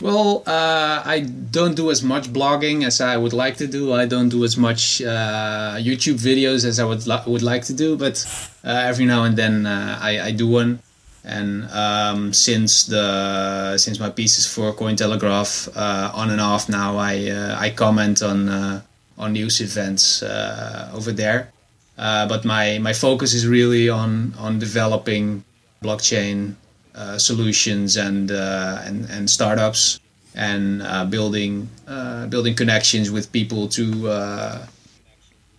Well, 0.00 0.42
uh, 0.46 1.02
I 1.04 1.20
don't 1.20 1.74
do 1.74 1.90
as 1.90 2.02
much 2.02 2.32
blogging 2.32 2.84
as 2.84 3.00
I 3.00 3.16
would 3.16 3.34
like 3.34 3.56
to 3.58 3.66
do. 3.66 3.92
I 3.92 4.06
don't 4.06 4.30
do 4.30 4.44
as 4.44 4.56
much 4.56 5.02
uh, 5.02 5.76
YouTube 5.78 6.18
videos 6.18 6.64
as 6.64 6.80
I 6.80 6.84
would 6.84 7.06
li- 7.06 7.22
would 7.26 7.42
like 7.42 7.64
to 7.64 7.74
do, 7.74 7.96
but 7.96 8.24
uh, 8.64 8.70
every 8.70 9.04
now 9.04 9.24
and 9.24 9.36
then 9.36 9.66
uh, 9.66 9.98
I, 10.00 10.20
I 10.20 10.30
do 10.32 10.48
one. 10.48 10.80
And 11.22 11.70
um, 11.70 12.32
since 12.32 12.86
the 12.86 13.76
since 13.76 14.00
my 14.00 14.08
pieces 14.08 14.46
for 14.46 14.72
Cointelegraph 14.72 15.68
uh, 15.76 16.10
on 16.14 16.30
and 16.30 16.40
off 16.40 16.70
now, 16.70 16.96
I 16.96 17.28
uh, 17.28 17.56
I 17.60 17.68
comment 17.68 18.22
on 18.22 18.48
on 19.20 19.34
news 19.34 19.60
events 19.60 20.22
uh, 20.22 20.90
over 20.94 21.12
there. 21.12 21.52
Uh, 21.98 22.26
but 22.26 22.46
my, 22.46 22.78
my 22.78 22.94
focus 22.94 23.34
is 23.34 23.46
really 23.46 23.90
on 23.90 24.34
on 24.38 24.58
developing 24.58 25.44
blockchain 25.84 26.52
uh, 26.52 26.69
solutions 27.18 27.96
and, 27.96 28.30
uh, 28.30 28.82
and 28.84 29.08
and 29.10 29.28
startups 29.28 30.00
and 30.34 30.82
uh, 30.82 31.04
building 31.04 31.68
uh, 31.86 32.26
building 32.26 32.54
connections 32.54 33.10
with 33.10 33.32
people 33.32 33.68
to 33.68 33.84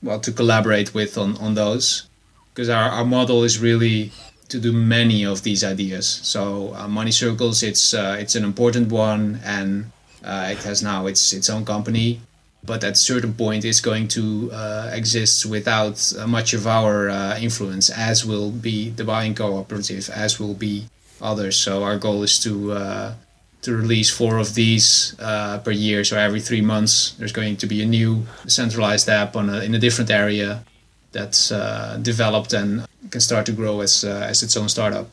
well 0.04 0.20
to 0.20 0.32
collaborate 0.32 0.94
with 0.94 1.18
on, 1.18 1.38
on 1.38 1.54
those 1.54 2.08
because 2.54 2.70
our, 2.70 2.90
our 2.90 3.06
model 3.06 3.44
is 3.44 3.60
really 3.60 4.12
to 4.50 4.60
do 4.60 4.74
many 4.74 5.24
of 5.24 5.44
these 5.44 5.64
ideas. 5.64 6.08
So 6.08 6.76
Money 6.90 7.12
Circles, 7.12 7.64
it's 7.64 7.94
it's 7.94 8.36
an 8.36 8.44
important 8.44 8.92
one 8.92 9.40
and 9.46 9.92
it 10.24 10.64
has 10.64 10.82
now 10.82 11.08
its 11.08 11.34
its 11.34 11.50
own 11.50 11.66
company 11.66 12.20
but 12.64 12.84
at 12.84 12.94
a 12.94 12.96
certain 12.96 13.34
point 13.34 13.66
it's 13.66 13.80
going 13.80 14.08
to 14.08 14.52
uh, 14.54 14.92
exist 14.94 15.46
without 15.46 16.14
uh, 16.18 16.28
much 16.28 16.54
of 16.54 16.68
our 16.68 17.10
uh, 17.10 17.40
influence, 17.40 17.90
as 17.90 18.26
will 18.26 18.52
be 18.52 18.90
the 18.92 19.04
buying 19.04 19.34
cooperative, 19.34 20.10
as 20.10 20.40
will 20.40 20.54
be 20.54 20.86
others. 21.22 21.58
So 21.58 21.84
our 21.84 21.98
goal 21.98 22.24
is 22.24 22.40
to 22.40 22.74
uh, 22.74 23.14
to 23.62 23.76
release 23.76 24.10
four 24.10 24.38
of 24.38 24.56
these 24.56 25.16
uh, 25.20 25.60
per 25.60 25.72
year. 25.72 26.04
So 26.04 26.18
every 26.18 26.42
three 26.42 26.62
months, 26.62 27.12
there's 27.12 27.32
going 27.32 27.58
to 27.58 27.68
be 27.68 27.82
a 27.82 27.86
new 27.86 28.26
centralized 28.48 29.08
app 29.08 29.36
on 29.36 29.50
a, 29.50 29.60
in 29.60 29.76
a 29.76 29.80
different 29.80 30.10
area 30.10 30.64
that's 31.12 31.52
uh, 31.52 32.00
developed 32.02 32.54
and 32.54 32.86
can 33.12 33.22
start 33.22 33.46
to 33.46 33.52
grow 33.52 33.82
as 33.82 34.04
as 34.04 34.44
its 34.44 34.58
own 34.58 34.70
startup. 34.70 35.08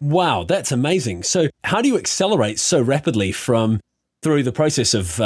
Wow, 0.00 0.44
that's 0.44 0.72
amazing. 0.72 1.22
So 1.22 1.48
how 1.64 1.80
do 1.82 1.88
you 1.88 1.96
accelerate 1.96 2.58
so 2.58 2.80
rapidly 2.80 3.32
from 3.32 3.80
through 4.22 4.42
the 4.42 4.52
process 4.52 4.94
of 4.94 5.20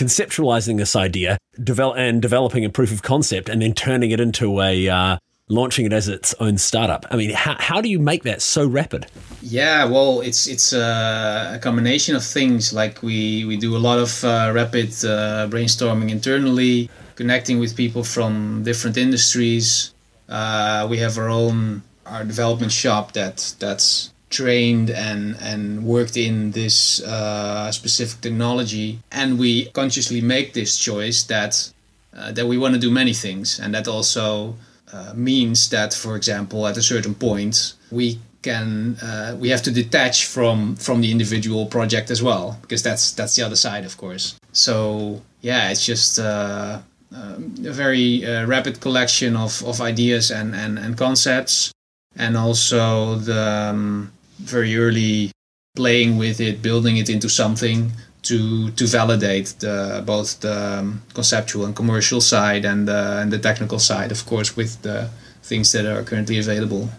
conceptualizing 0.00 0.78
this 0.78 0.96
idea, 0.96 1.36
develop 1.62 1.98
and 1.98 2.22
developing 2.22 2.64
a 2.64 2.70
proof 2.70 2.90
of 2.92 3.02
concept, 3.02 3.48
and 3.48 3.60
then 3.60 3.74
turning 3.74 4.10
it 4.10 4.20
into 4.20 4.60
a 4.60 4.88
uh, 4.88 5.18
launching 5.50 5.84
it 5.84 5.92
as 5.92 6.08
its 6.08 6.34
own 6.40 6.56
startup. 6.56 7.04
I 7.10 7.16
mean, 7.16 7.32
how, 7.34 7.56
how 7.58 7.80
do 7.80 7.88
you 7.90 7.98
make 7.98 8.22
that 8.22 8.40
so 8.40 8.66
rapid? 8.66 9.06
Yeah, 9.42 9.84
well, 9.84 10.20
it's 10.20 10.46
it's 10.46 10.72
uh, 10.72 11.52
a 11.56 11.58
combination 11.58 12.16
of 12.16 12.24
things. 12.24 12.72
Like 12.72 13.02
we 13.02 13.44
we 13.44 13.56
do 13.56 13.76
a 13.76 13.82
lot 13.88 13.98
of 13.98 14.24
uh, 14.24 14.52
rapid 14.54 14.88
uh, 15.04 15.48
brainstorming 15.50 16.10
internally, 16.10 16.88
connecting 17.16 17.58
with 17.58 17.76
people 17.76 18.04
from 18.04 18.62
different 18.62 18.96
industries. 18.96 19.92
Uh, 20.28 20.86
we 20.88 20.98
have 20.98 21.18
our 21.18 21.28
own 21.28 21.82
our 22.06 22.24
development 22.24 22.72
shop 22.72 23.12
that 23.12 23.54
that's 23.58 24.12
trained 24.30 24.90
and 24.90 25.36
and 25.40 25.84
worked 25.84 26.16
in 26.16 26.52
this 26.52 27.02
uh, 27.02 27.72
specific 27.72 28.20
technology, 28.20 29.00
and 29.10 29.38
we 29.38 29.66
consciously 29.70 30.20
make 30.20 30.52
this 30.52 30.78
choice 30.78 31.24
that 31.24 31.72
uh, 32.16 32.30
that 32.32 32.46
we 32.46 32.56
want 32.56 32.74
to 32.74 32.80
do 32.80 32.90
many 32.90 33.14
things, 33.14 33.58
and 33.58 33.74
that 33.74 33.88
also 33.88 34.54
uh, 34.92 35.12
means 35.14 35.68
that, 35.70 35.94
for 35.94 36.16
example, 36.16 36.66
at 36.66 36.76
a 36.76 36.82
certain 36.82 37.14
point, 37.14 37.74
we 37.90 38.18
can 38.42 38.96
uh, 39.02 39.36
we 39.38 39.50
have 39.50 39.62
to 39.62 39.70
detach 39.70 40.26
from 40.26 40.76
from 40.76 41.00
the 41.00 41.10
individual 41.10 41.66
project 41.66 42.10
as 42.10 42.22
well, 42.22 42.58
because 42.62 42.82
that's 42.82 43.12
that's 43.12 43.36
the 43.36 43.42
other 43.42 43.56
side, 43.56 43.84
of 43.84 43.96
course. 43.96 44.36
So 44.52 45.22
yeah, 45.40 45.70
it's 45.70 45.84
just. 45.84 46.18
Uh, 46.18 46.80
um, 47.12 47.56
a 47.66 47.72
very 47.72 48.24
uh, 48.24 48.46
rapid 48.46 48.80
collection 48.80 49.34
of, 49.34 49.64
of 49.64 49.80
ideas 49.80 50.30
and, 50.30 50.54
and, 50.54 50.78
and 50.78 50.96
concepts 50.96 51.72
and 52.16 52.36
also 52.36 53.16
the 53.16 53.70
um, 53.72 54.12
very 54.38 54.76
early 54.76 55.32
playing 55.76 56.18
with 56.18 56.40
it, 56.40 56.62
building 56.62 56.96
it 56.96 57.08
into 57.08 57.28
something 57.28 57.92
to 58.22 58.70
to 58.72 58.86
validate 58.86 59.54
the, 59.60 60.02
both 60.04 60.40
the 60.40 60.78
um, 60.78 61.02
conceptual 61.14 61.64
and 61.64 61.74
commercial 61.74 62.20
side 62.20 62.64
and 62.64 62.86
the, 62.86 63.18
and 63.20 63.32
the 63.32 63.38
technical 63.38 63.78
side, 63.78 64.12
of 64.12 64.26
course, 64.26 64.56
with 64.56 64.82
the 64.82 65.10
things 65.42 65.72
that 65.72 65.86
are 65.86 66.02
currently 66.02 66.38
available. 66.38 66.90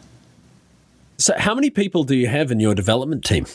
So, 1.17 1.33
how 1.37 1.53
many 1.53 1.69
people 1.69 2.03
do 2.03 2.15
you 2.15 2.27
have 2.27 2.51
in 2.51 2.59
your 2.59 2.73
development 2.73 3.23
team? 3.23 3.45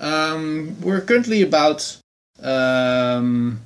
Um, 0.00 0.76
we're 0.80 1.00
currently 1.00 1.42
about, 1.42 1.96
um, 2.42 3.60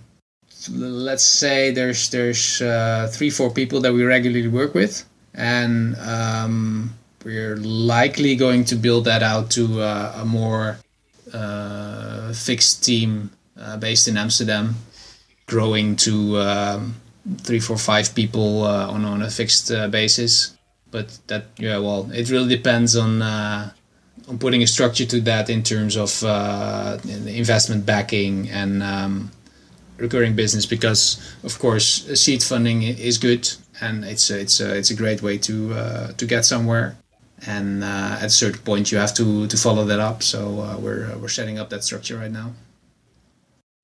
let's 0.71 1.25
say, 1.25 1.71
there's 1.71 2.11
there's 2.11 2.61
uh, 2.61 3.11
three 3.11 3.31
four 3.31 3.51
people 3.51 3.81
that 3.81 3.95
we 3.95 4.05
regularly 4.05 4.49
work 4.49 4.75
with, 4.75 5.09
and 5.33 5.97
um, 5.97 6.95
we're 7.25 7.57
likely 7.57 8.37
going 8.37 8.65
to 8.67 8.77
build 8.77 9.07
that 9.07 9.23
out 9.23 9.51
to 9.53 9.81
uh, 9.81 10.21
a 10.21 10.25
more 10.27 10.79
fixed 12.35 12.85
team 12.85 13.31
uh, 13.61 13.77
based 13.77 14.07
in 14.09 14.17
Amsterdam, 14.17 14.77
growing 15.47 15.97
to 15.97 16.39
um, 16.39 16.95
three, 17.39 17.59
four, 17.59 17.77
five 17.77 18.15
people 18.15 18.63
uh, 18.63 18.89
on 18.89 19.05
on 19.05 19.23
a 19.23 19.31
fixed 19.31 19.71
uh, 19.71 19.89
basis. 19.89 20.57
But 20.91 21.19
that, 21.27 21.47
yeah, 21.59 21.79
well, 21.79 22.09
it 22.13 22.31
really 22.31 22.49
depends 22.49 22.97
on 22.97 23.21
uh, 23.21 23.73
on 24.29 24.39
putting 24.39 24.63
a 24.63 24.67
structure 24.67 25.07
to 25.07 25.21
that 25.23 25.51
in 25.51 25.63
terms 25.63 25.97
of 25.97 26.23
investment 27.27 27.85
backing 27.85 28.49
and 28.49 28.83
um, 28.83 29.33
recurring 29.97 30.37
business. 30.37 30.67
Because 30.67 31.21
of 31.43 31.59
course, 31.59 32.07
seed 32.15 32.43
funding 32.43 32.83
is 32.83 33.19
good 33.19 33.51
and 33.81 34.05
it's 34.05 34.31
a, 34.31 34.41
it's 34.41 34.61
a, 34.61 34.77
it's 34.77 34.91
a 34.91 34.95
great 34.95 35.21
way 35.21 35.37
to 35.39 36.13
to 36.17 36.27
get 36.27 36.45
somewhere 36.45 36.97
and 37.47 37.85
uh, 37.85 38.19
at 38.21 38.27
a 38.27 38.31
certain 38.31 38.61
point 38.63 38.91
you 38.91 38.99
have 38.99 39.15
to 39.15 39.47
to 39.47 39.57
follow 39.57 39.85
that 39.85 40.01
up. 40.01 40.23
So 40.23 40.61
uh, 40.61 40.79
we're 40.79 41.13
uh, 41.13 41.19
we're 41.19 41.29
setting 41.29 41.59
up 41.59 41.71
that 41.71 41.85
structure 41.85 42.17
right 42.17 42.31
now. 42.31 42.53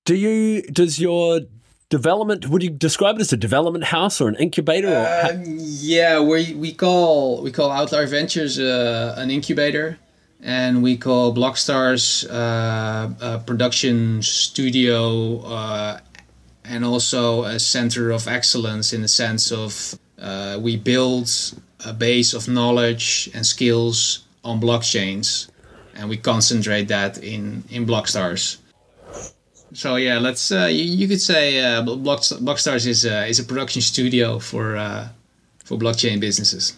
Do 0.05 0.15
you? 0.15 0.63
Does 0.63 1.01
your 1.01 1.41
development? 1.89 2.49
Would 2.49 2.63
you 2.63 2.71
describe 2.71 3.17
it 3.17 3.21
as 3.21 3.33
a 3.33 3.37
development 3.37 3.85
house 3.85 4.21
or 4.21 4.29
an 4.29 4.37
incubator? 4.37 4.89
Or 4.89 5.07
uh, 5.07 5.43
yeah, 5.47 6.21
we 6.21 6.55
we 6.55 6.73
call 6.73 7.43
we 7.43 7.51
call 7.51 7.71
Outlier 7.71 8.07
Ventures 8.07 8.59
uh, 8.59 9.15
an 9.17 9.31
incubator, 9.31 9.99
and 10.43 10.83
we 10.83 10.97
call 10.97 11.35
Blockstars 11.35 12.29
uh, 12.31 13.11
a 13.21 13.39
production 13.39 14.23
studio. 14.23 16.01
and 16.67 16.83
also 16.83 17.45
a 17.45 17.61
center 17.61 18.11
of 18.11 18.27
excellence 18.27 18.95
in 18.95 19.03
the 19.03 19.09
sense 19.09 19.53
of 19.53 19.99
we 20.63 20.79
build 20.79 21.29
a 21.85 21.93
base 21.93 22.35
of 22.35 22.49
knowledge 22.49 23.31
and 23.35 23.47
skills 23.47 24.25
on 24.43 24.61
blockchains, 24.61 25.49
and 25.95 26.09
we 26.09 26.17
concentrate 26.17 26.89
that 26.89 27.19
in 27.19 27.65
in 27.71 27.87
Blockstars. 27.87 28.59
So 29.73 29.97
yeah, 29.97 30.19
let's 30.19 30.53
uh, 30.53 30.67
you, 30.71 30.85
you, 30.85 31.09
could 31.09 31.21
say 31.21 31.61
uh, 31.61 31.83
Block, 31.83 32.21
Blockstars 32.21 32.87
is 32.87 33.05
a, 33.05 33.27
is 33.27 33.41
a 33.41 33.45
production 33.45 33.83
studio 33.83 34.39
for 34.39 34.77
uh, 34.77 35.09
for 35.65 35.77
blockchain 35.77 36.21
businesses. 36.21 36.75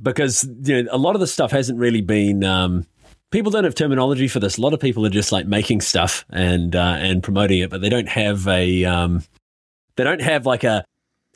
Because 0.00 0.48
you 0.62 0.82
know 0.82 0.88
a 0.92 0.98
lot 0.98 1.14
of 1.14 1.20
the 1.20 1.26
stuff 1.26 1.50
hasn't 1.50 1.78
really 1.78 2.00
been. 2.00 2.42
Um, 2.42 2.86
people 3.30 3.50
don't 3.50 3.64
have 3.64 3.74
terminology 3.74 4.28
for 4.28 4.40
this. 4.40 4.56
A 4.56 4.60
lot 4.60 4.72
of 4.72 4.80
people 4.80 5.04
are 5.04 5.10
just 5.10 5.30
like 5.30 5.46
making 5.46 5.82
stuff 5.82 6.24
and 6.30 6.74
uh, 6.74 6.96
and 6.98 7.22
promoting 7.22 7.58
it, 7.60 7.70
but 7.70 7.82
they 7.82 7.90
don't 7.90 8.08
have 8.08 8.48
a 8.48 8.84
um, 8.84 9.22
they 9.96 10.04
don't 10.04 10.22
have 10.22 10.46
like 10.46 10.64
a 10.64 10.84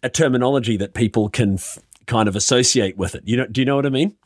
a 0.03 0.09
terminology 0.09 0.77
that 0.77 0.95
people 0.95 1.29
can 1.29 1.55
f- 1.55 1.79
kind 2.07 2.29
of 2.29 2.37
associate 2.37 2.97
with 2.97 3.15
it. 3.15 3.23
You 3.25 3.37
know, 3.37 3.47
do 3.47 3.61
you 3.61 3.65
know 3.65 3.77
what 3.77 3.87
I 3.87 3.91
mean? 3.91 4.17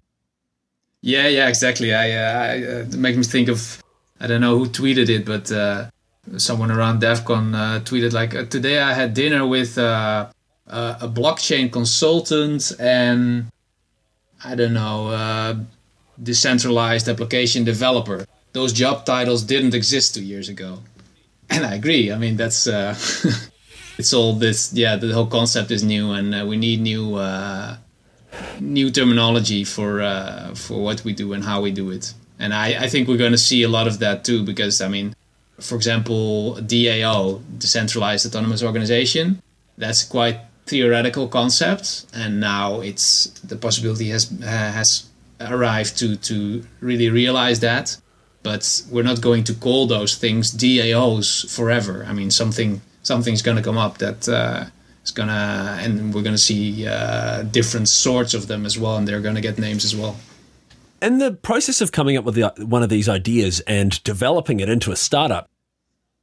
Yeah, 1.01 1.29
yeah, 1.29 1.49
exactly. 1.49 1.95
I, 1.95 2.11
uh, 2.13 2.43
I 2.43 2.81
uh, 2.81 2.97
me 2.99 3.23
think 3.23 3.49
of 3.49 3.83
I 4.21 4.27
don't 4.27 4.41
know 4.41 4.59
who 4.59 4.67
tweeted 4.67 5.09
it, 5.09 5.25
but 5.25 5.51
uh, 5.53 5.91
someone 6.37 6.71
around 6.71 7.01
DevCon 7.01 7.55
uh, 7.55 7.81
tweeted 7.81 8.13
like 8.13 8.35
uh, 8.35 8.45
today 8.45 8.81
I 8.81 8.93
had 8.93 9.15
dinner 9.15 9.47
with 9.47 9.79
uh, 9.79 10.29
a 10.67 11.09
blockchain 11.09 11.71
consultant 11.73 12.73
and 12.79 13.47
I 14.45 14.55
don't 14.55 14.75
know 14.75 15.67
decentralized 16.21 17.09
application 17.09 17.63
developer. 17.65 18.27
Those 18.53 18.73
job 18.73 19.07
titles 19.07 19.45
didn't 19.45 19.75
exist 19.75 20.15
two 20.15 20.25
years 20.25 20.49
ago, 20.49 20.81
and 21.49 21.65
I 21.65 21.75
agree. 21.75 22.11
I 22.11 22.19
mean 22.19 22.37
that's. 22.37 22.67
it's 23.99 24.13
all 24.13 24.33
this 24.33 24.73
yeah 24.73 24.97
the 24.97 25.13
whole 25.13 25.27
concept 25.27 25.71
is 25.71 25.83
new 25.83 26.13
and 26.13 26.35
uh, 26.35 26.45
we 26.47 26.57
need 26.57 26.81
new 26.81 27.17
uh, 27.17 27.77
new 28.61 28.91
terminology 28.91 29.65
for 29.65 30.01
uh, 30.01 30.55
for 30.55 30.83
what 30.83 31.05
we 31.05 31.13
do 31.13 31.33
and 31.33 31.45
how 31.45 31.61
we 31.61 31.71
do 31.71 31.91
it. 31.91 32.15
And 32.39 32.55
I, 32.55 32.85
I 32.85 32.89
think 32.89 33.09
we're 33.09 33.17
going 33.17 33.33
to 33.33 33.39
see 33.39 33.65
a 33.65 33.69
lot 33.69 33.89
of 33.89 33.99
that 33.99 34.25
too 34.25 34.45
because 34.45 34.81
i 34.81 34.89
mean 34.89 35.15
for 35.61 35.75
example 35.75 36.55
dao 36.61 37.43
decentralized 37.59 38.25
autonomous 38.27 38.63
organization 38.63 39.43
that's 39.77 40.05
quite 40.05 40.39
theoretical 40.67 41.27
concept 41.27 42.07
and 42.15 42.39
now 42.39 42.81
it's 42.81 43.27
the 43.41 43.57
possibility 43.57 44.11
has 44.11 44.31
has 44.45 45.09
arrived 45.41 45.99
to 45.99 46.17
to 46.17 46.65
really 46.81 47.09
realize 47.11 47.61
that. 47.61 47.97
But 48.43 48.83
we're 48.91 49.03
not 49.03 49.21
going 49.21 49.45
to 49.45 49.55
call 49.55 49.87
those 49.87 50.15
things 50.15 50.53
daos 50.53 51.45
forever. 51.55 52.05
I 52.09 52.13
mean 52.13 52.31
something 52.31 52.81
something's 53.09 53.43
going 53.43 53.57
to 53.57 53.63
come 53.63 53.79
up 53.79 53.99
that 53.99 54.29
uh, 54.29 54.67
is 55.03 55.11
going 55.11 55.29
to, 55.29 55.35
and 55.83 56.15
we're 56.15 56.23
going 56.23 56.35
to 56.37 56.39
see 56.39 56.87
uh, 56.87 57.43
different 57.43 57.89
sorts 57.89 58.35
of 58.35 58.47
them 58.47 58.65
as 58.65 58.79
well, 58.79 58.97
and 58.97 59.09
they're 59.09 59.21
going 59.21 59.35
to 59.35 59.41
get 59.41 59.59
names 59.59 59.85
as 59.85 59.97
well. 59.97 60.17
In 61.01 61.19
the 61.19 61.33
process 61.33 61.81
of 61.81 61.91
coming 61.91 62.17
up 62.17 62.25
with 62.25 62.35
the, 62.37 62.53
one 62.59 62.83
of 62.83 62.89
these 62.89 63.09
ideas 63.09 63.61
and 63.61 64.03
developing 64.05 64.61
it 64.61 64.69
into 64.69 64.93
a 64.93 64.97
startup, 64.97 65.49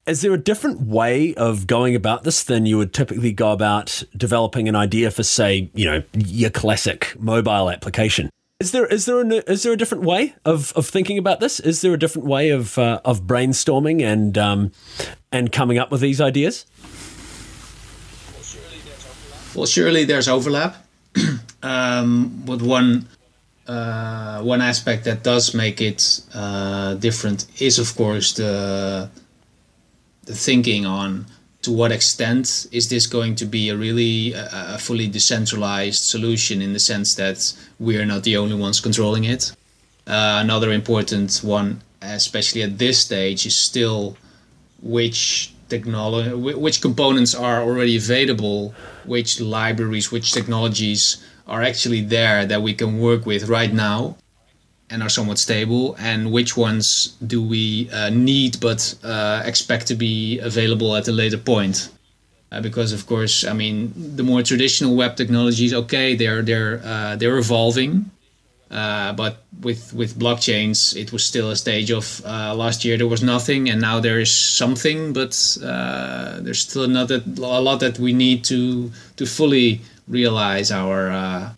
is 0.06 0.22
there 0.22 0.34
a 0.34 0.38
different 0.38 0.82
way 0.82 1.34
of 1.34 1.66
going 1.66 1.96
about 1.96 2.24
this 2.24 2.44
than 2.44 2.68
you 2.68 2.78
would 2.78 2.94
typically 2.94 3.34
go 3.34 3.52
about 3.52 4.04
developing 4.16 4.70
an 4.70 4.76
idea 4.76 5.10
for, 5.10 5.24
say, 5.24 5.72
you 5.74 5.86
know, 5.86 6.04
your 6.14 6.52
classic 6.52 7.16
mobile 7.20 7.72
application? 7.72 8.30
Is 8.62 8.72
there 8.72 8.86
is 8.86 9.04
there 9.06 9.20
a, 9.20 9.52
is 9.52 9.64
there 9.64 9.74
a 9.74 9.78
different 9.78 10.06
way 10.06 10.34
of, 10.46 10.72
of 10.78 10.88
thinking 10.88 11.18
about 11.18 11.42
this? 11.42 11.60
Is 11.60 11.82
there 11.82 11.94
a 11.94 12.00
different 12.00 12.26
way 12.26 12.52
of 12.52 12.78
uh, 12.78 13.02
of 13.04 13.24
brainstorming 13.24 14.02
and 14.02 14.38
um, 14.38 14.72
and 15.30 15.52
coming 15.52 15.78
up 15.78 15.92
with 15.92 16.00
these 16.00 16.22
ideas? 16.22 16.66
Well, 19.54 19.66
surely 19.66 20.06
there's 20.06 20.30
overlap. 20.30 20.78
um, 21.64 22.44
but 22.46 22.62
one 22.62 23.10
uh, 23.68 24.42
one 24.42 24.62
aspect 24.62 25.04
that 25.04 25.22
does 25.22 25.54
make 25.54 25.82
it 25.82 26.22
uh, 26.34 26.94
different 26.94 27.48
is, 27.60 27.78
of 27.78 27.94
course, 27.94 28.36
the 28.36 29.10
the 30.24 30.34
thinking 30.34 30.86
on 30.86 31.26
to 31.66 31.72
what 31.72 31.92
extent 31.92 32.68
is 32.72 32.90
this 32.90 33.08
going 33.08 33.36
to 33.36 33.46
be 33.46 33.70
a 33.70 33.76
really 33.76 34.34
a 34.34 34.78
fully 34.78 35.08
decentralized 35.08 36.04
solution 36.04 36.62
in 36.62 36.74
the 36.74 36.80
sense 36.80 37.16
that 37.16 37.40
we 37.80 37.98
are 37.98 38.06
not 38.06 38.24
the 38.24 38.38
only 38.38 38.56
ones 38.56 38.80
controlling 38.80 39.24
it. 39.24 39.52
Uh, 40.08 40.40
another 40.46 40.72
important 40.72 41.42
one, 41.44 41.82
especially 42.02 42.62
at 42.62 42.78
this 42.78 43.00
stage, 43.00 43.46
is 43.48 43.56
still 43.56 44.16
which 44.82 45.54
technology, 45.68 46.32
which 46.66 46.82
components 46.82 47.34
are 47.34 47.64
already 47.64 47.98
available, 47.98 48.74
which 49.04 49.42
libraries, 49.42 50.12
which 50.12 50.32
technologies 50.32 51.18
are 51.48 51.64
actually 51.64 52.02
there 52.02 52.46
that 52.46 52.62
we 52.62 52.74
can 52.74 53.00
work 53.00 53.26
with 53.26 53.50
right 53.50 53.74
now 53.74 54.16
and 54.90 55.02
are 55.02 55.10
somewhat 55.10 55.40
stable, 55.40 55.96
and 56.00 56.32
which 56.32 56.56
ones 56.56 57.16
do 57.26 57.42
we 57.42 57.90
uh, 57.92 58.10
need 58.10 58.60
but 58.60 58.96
uh, 59.04 59.42
expect 59.46 59.88
to 59.88 59.96
be 59.96 60.40
available 60.40 60.96
at 60.96 61.08
a 61.08 61.12
later 61.12 61.38
point? 61.38 61.90
Uh, 62.52 62.62
because 62.62 62.94
of 62.94 63.08
course, 63.08 63.44
I 63.44 63.54
mean, 63.54 63.94
the 63.96 64.24
more 64.24 64.44
traditional 64.44 64.96
web 64.96 65.16
technologies, 65.16 65.74
okay, 65.74 66.16
they're 66.16 66.44
they're 66.44 66.82
uh, 66.84 67.16
they're 67.16 67.38
evolving, 67.38 68.12
uh, 68.70 69.14
but 69.14 69.44
with 69.62 69.92
with 69.94 70.20
blockchains, 70.20 70.96
it 70.96 71.12
was 71.12 71.26
still 71.26 71.50
a 71.50 71.56
stage 71.56 71.90
of 71.90 72.22
uh, 72.24 72.54
last 72.54 72.86
year 72.86 72.98
there 72.98 73.08
was 73.08 73.24
nothing, 73.24 73.70
and 73.70 73.82
now 73.82 74.00
there 74.00 74.20
is 74.20 74.32
something, 74.32 75.14
but 75.14 75.32
there's 75.60 76.60
still 76.60 76.84
another 76.84 77.24
a 77.38 77.62
lot 77.62 77.80
that 77.80 77.98
we 77.98 78.14
need 78.14 78.44
to 78.46 78.92
to 79.16 79.26
fully 79.26 79.82
realize 80.08 80.72
our 80.72 81.56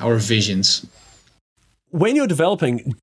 our 0.00 0.16
visions 0.16 0.86
when 1.94 2.16
you're 2.16 2.26
developing 2.26 2.96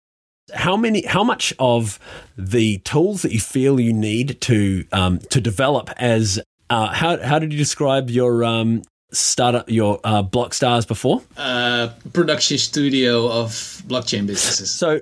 how 0.53 0.75
many 0.75 1.05
how 1.05 1.23
much 1.23 1.53
of 1.59 1.97
the 2.37 2.77
tools 2.79 3.21
that 3.21 3.31
you 3.31 3.39
feel 3.39 3.79
you 3.79 3.93
need 3.93 4.41
to 4.41 4.85
um, 4.91 5.19
to 5.29 5.39
develop 5.39 5.89
as 5.95 6.41
uh, 6.69 6.87
how 6.87 7.17
how 7.23 7.39
did 7.39 7.53
you 7.53 7.57
describe 7.57 8.09
your 8.09 8.43
um, 8.43 8.81
startup 9.13 9.69
your 9.69 10.01
uh, 10.03 10.21
Blockstars 10.21 10.85
before? 10.85 11.21
Uh, 11.37 11.89
production 12.11 12.57
studio 12.57 13.31
of 13.31 13.51
blockchain 13.87 14.27
businesses. 14.27 14.69
So 14.69 14.99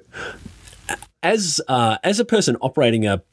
as 1.23 1.59
uh, 1.67 1.97
as 2.03 2.19
a 2.19 2.25
person 2.25 2.57
operating 2.61 3.07
a, 3.07 3.23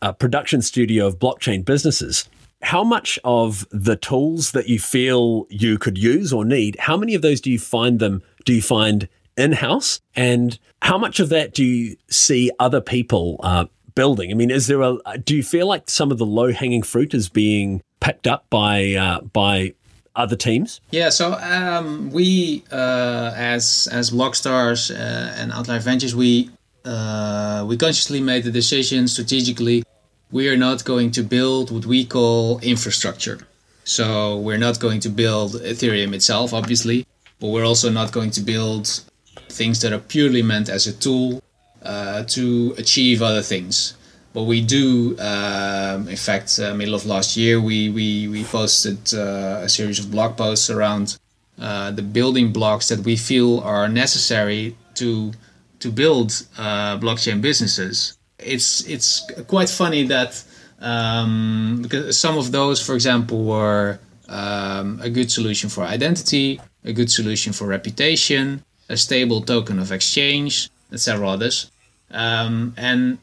a 0.00 0.14
production 0.14 0.62
studio 0.62 1.06
of 1.06 1.18
blockchain 1.18 1.66
businesses 1.66 2.26
how 2.60 2.82
much 2.82 3.20
of 3.22 3.68
the 3.70 3.94
tools 3.94 4.50
that 4.50 4.68
you 4.68 4.80
feel 4.80 5.46
you 5.48 5.78
could 5.78 5.96
use 5.96 6.32
or 6.32 6.44
need 6.44 6.76
how 6.80 6.96
many 6.96 7.14
of 7.14 7.22
those 7.22 7.40
do 7.40 7.52
you 7.52 7.58
find 7.58 8.00
them 8.00 8.20
do 8.44 8.52
you 8.52 8.62
find 8.62 9.08
in 9.38 9.52
house? 9.52 10.00
And 10.14 10.58
how 10.82 10.98
much 10.98 11.20
of 11.20 11.30
that 11.30 11.54
do 11.54 11.64
you 11.64 11.96
see 12.08 12.50
other 12.58 12.80
people 12.80 13.40
uh, 13.42 13.66
building? 13.94 14.30
I 14.30 14.34
mean, 14.34 14.50
is 14.50 14.66
there 14.66 14.82
a? 14.82 14.98
Do 15.24 15.34
you 15.34 15.42
feel 15.42 15.66
like 15.66 15.88
some 15.88 16.10
of 16.10 16.18
the 16.18 16.26
low 16.26 16.52
hanging 16.52 16.82
fruit 16.82 17.14
is 17.14 17.28
being 17.28 17.82
picked 18.00 18.26
up 18.26 18.44
by 18.50 18.94
uh, 18.94 19.20
by 19.22 19.74
other 20.14 20.36
teams? 20.36 20.80
Yeah, 20.90 21.08
so 21.08 21.34
um, 21.34 22.10
we 22.10 22.64
uh, 22.70 23.32
as 23.36 23.88
as 23.90 24.10
Blockstars 24.10 24.90
uh, 24.90 25.40
and 25.40 25.52
Outlier 25.52 25.80
Ventures, 25.80 26.14
we 26.14 26.50
uh, 26.84 27.64
we 27.66 27.76
consciously 27.76 28.20
made 28.20 28.44
the 28.44 28.50
decision 28.50 29.08
strategically. 29.08 29.84
We 30.30 30.48
are 30.48 30.58
not 30.58 30.84
going 30.84 31.10
to 31.12 31.22
build 31.22 31.70
what 31.70 31.86
we 31.86 32.04
call 32.04 32.58
infrastructure. 32.60 33.38
So 33.84 34.36
we're 34.36 34.58
not 34.58 34.78
going 34.78 35.00
to 35.00 35.08
build 35.08 35.52
Ethereum 35.52 36.12
itself, 36.12 36.52
obviously, 36.52 37.06
but 37.40 37.48
we're 37.48 37.64
also 37.64 37.88
not 37.88 38.12
going 38.12 38.30
to 38.32 38.42
build 38.42 39.00
things 39.50 39.80
that 39.80 39.92
are 39.92 39.98
purely 39.98 40.42
meant 40.42 40.68
as 40.68 40.86
a 40.86 40.92
tool 40.92 41.42
uh, 41.82 42.24
to 42.24 42.74
achieve 42.78 43.22
other 43.22 43.42
things. 43.42 43.94
But 44.34 44.44
we 44.44 44.60
do, 44.60 45.18
um, 45.18 46.08
in 46.08 46.16
fact, 46.16 46.58
uh, 46.58 46.74
middle 46.74 46.94
of 46.94 47.06
last 47.06 47.36
year, 47.36 47.60
we 47.60 47.88
we 47.88 48.28
we 48.28 48.44
posted 48.44 48.98
uh, 49.14 49.62
a 49.64 49.68
series 49.68 49.98
of 49.98 50.10
blog 50.10 50.36
posts 50.36 50.70
around 50.70 51.18
uh, 51.58 51.90
the 51.90 52.02
building 52.02 52.52
blocks 52.52 52.88
that 52.88 53.00
we 53.00 53.16
feel 53.16 53.60
are 53.60 53.88
necessary 53.88 54.76
to 54.94 55.32
to 55.80 55.90
build 55.90 56.46
uh, 56.58 56.98
blockchain 56.98 57.40
businesses. 57.40 58.18
It's 58.38 58.86
it's 58.86 59.28
quite 59.48 59.68
funny 59.68 60.04
that 60.06 60.44
um, 60.80 61.80
because 61.82 62.18
some 62.18 62.38
of 62.38 62.52
those, 62.52 62.84
for 62.84 62.94
example, 62.94 63.44
were 63.44 63.98
um, 64.28 65.00
a 65.02 65.10
good 65.10 65.30
solution 65.30 65.68
for 65.70 65.82
identity, 65.84 66.60
a 66.84 66.92
good 66.92 67.10
solution 67.10 67.52
for 67.52 67.66
reputation, 67.66 68.62
a 68.88 68.96
stable 68.96 69.40
token 69.42 69.78
of 69.78 69.92
exchange, 69.92 70.70
several 70.94 71.30
others. 71.30 71.70
Um, 72.10 72.74
and 72.76 73.18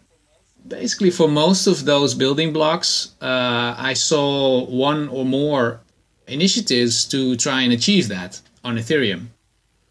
basically, 0.68 1.12
for 1.12 1.28
most 1.28 1.68
of 1.68 1.86
those 1.86 2.14
building 2.14 2.54
blocks, 2.54 3.12
uh, 3.22 3.76
I 3.78 3.94
saw 3.94 4.66
one 4.66 5.08
or 5.10 5.26
more 5.26 5.82
initiatives 6.28 7.06
to 7.06 7.36
try 7.36 7.62
and 7.62 7.74
achieve 7.74 8.08
that 8.10 8.42
on 8.64 8.78
Ethereum. 8.78 9.28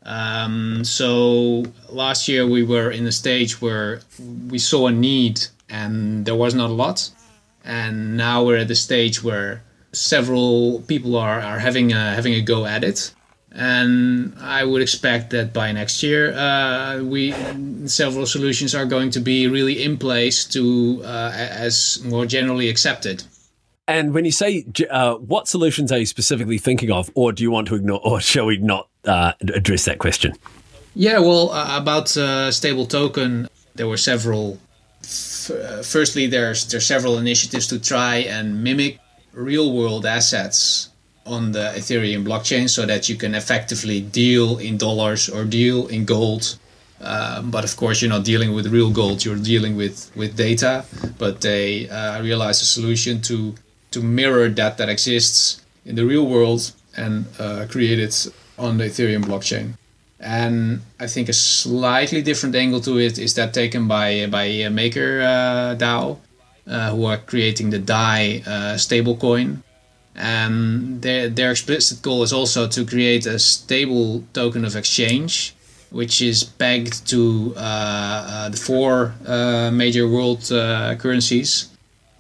Um, 0.03 0.85
so 0.85 1.65
last 1.89 2.29
year 2.29 2.47
we 2.47 2.63
were 2.63 2.91
in 2.91 3.07
a 3.07 3.13
stage 3.13 3.63
where 3.63 4.01
we 4.51 4.59
saw 4.59 4.89
a 4.89 4.93
need 4.93 5.41
and 5.71 6.27
there 6.27 6.35
was 6.35 6.55
not 6.55 6.71
a 6.71 6.73
lot. 6.73 7.11
And 7.65 8.17
now 8.17 8.45
we're 8.45 8.59
at 8.59 8.69
the 8.69 8.75
stage 8.75 9.25
where 9.25 9.63
several 9.93 10.83
people 10.83 11.17
are, 11.17 11.41
are 11.41 11.59
having 11.59 11.93
a, 11.93 12.15
having 12.15 12.35
a 12.35 12.43
go 12.43 12.67
at 12.67 12.85
it 12.85 13.13
and 13.55 14.35
I 14.40 14.64
would 14.64 14.83
expect 14.83 15.31
that 15.31 15.53
by 15.53 15.71
next 15.71 16.03
year, 16.03 16.35
uh, 16.35 17.03
we 17.03 17.33
several 17.87 18.27
solutions 18.27 18.75
are 18.75 18.85
going 18.85 19.11
to 19.11 19.21
be 19.21 19.47
really 19.47 19.83
in 19.83 19.97
place 19.97 20.45
to 20.47 21.01
uh, 21.05 21.31
as 21.33 22.03
more 22.05 22.27
generally 22.27 22.69
accepted. 22.69 23.23
And 23.87 24.12
when 24.12 24.25
you 24.25 24.33
say 24.33 24.64
uh, 24.90 25.14
what 25.17 25.47
solutions 25.47 25.93
are 25.93 25.99
you 25.99 26.07
specifically 26.07 26.59
thinking 26.59 26.90
of, 26.90 27.11
or 27.14 27.33
do 27.33 27.43
you 27.43 27.51
want 27.51 27.69
to 27.69 27.77
ignore, 27.77 28.01
or 28.03 28.21
shall 28.33 28.47
we 28.47 28.59
not 28.59 28.88
uh, 29.05 29.33
address 29.40 29.85
that 29.85 29.99
question? 29.99 30.33
Yeah, 30.97 31.19
well, 31.21 31.51
uh, 31.51 31.81
about 31.81 32.17
uh, 32.17 32.51
stable 32.51 32.87
token, 32.87 33.49
there 33.75 33.87
were 33.87 33.97
several. 33.97 34.59
F- 35.03 35.85
firstly, 35.85 36.27
there's 36.27 36.67
there's 36.67 36.87
several 36.87 37.19
initiatives 37.19 37.69
to 37.69 37.79
try 37.79 38.17
and 38.17 38.64
mimic 38.64 38.99
real 39.33 39.73
world 39.73 40.07
assets 40.07 40.88
on 41.27 41.53
the 41.53 41.73
Ethereum 41.77 42.25
blockchain 42.25 42.69
so 42.69 42.87
that 42.87 43.09
you 43.09 43.17
can 43.17 43.35
effectively 43.35 44.01
deal 44.01 44.59
in 44.59 44.77
dollars 44.77 45.29
or 45.29 45.45
deal 45.45 45.87
in 45.87 46.05
gold. 46.05 46.59
Um, 47.01 47.51
but 47.51 47.65
of 47.65 47.77
course, 47.77 48.01
you're 48.01 48.11
not 48.11 48.25
dealing 48.25 48.55
with 48.55 48.67
real 48.67 48.91
gold; 48.91 49.25
you're 49.25 49.37
dealing 49.37 49.77
with 49.77 50.11
with 50.15 50.37
data. 50.37 50.85
But 51.19 51.41
they 51.41 51.89
uh, 51.89 52.23
realized 52.23 52.63
a 52.63 52.67
solution 52.67 53.21
to 53.23 53.55
to 53.91 54.01
mirror 54.01 54.49
that 54.49 54.79
that 54.79 54.89
exists 54.89 55.61
in 55.85 55.97
the 55.97 56.05
real 56.05 56.27
world 56.27 56.73
and 56.97 57.27
uh, 57.39 57.67
create 57.69 57.99
it 57.99 58.27
on 58.59 58.79
the 58.79 58.85
Ethereum 58.85 59.25
blockchain. 59.25 59.75
And 60.21 60.81
I 60.99 61.07
think 61.07 61.29
a 61.29 61.35
slightly 61.35 62.23
different 62.23 62.55
angle 62.55 62.81
to 62.83 62.99
it 62.99 63.19
is 63.19 63.35
that 63.35 63.53
taken 63.53 63.89
by 63.89 64.27
by 64.27 64.69
Maker 64.71 65.21
uh, 65.21 65.75
DAO, 65.77 66.19
uh, 66.67 66.91
who 66.93 67.05
are 67.05 67.19
creating 67.19 67.71
the 67.71 67.81
DAI 67.81 68.43
uh, 68.47 68.75
stablecoin 68.79 69.63
um, 70.16 70.98
their, 71.00 71.29
their 71.29 71.50
explicit 71.50 72.03
goal 72.03 72.22
is 72.22 72.33
also 72.33 72.68
to 72.68 72.85
create 72.85 73.27
a 73.27 73.38
stable 73.38 74.24
token 74.33 74.64
of 74.64 74.77
exchange, 74.77 75.55
which 75.90 76.22
is 76.22 76.44
pegged 76.44 77.07
to 77.09 77.55
uh, 77.57 77.61
uh, 77.61 78.48
the 78.48 78.57
four 78.57 79.14
uh, 79.27 79.70
major 79.72 80.09
world 80.09 80.50
uh, 80.53 80.94
currencies 80.96 81.68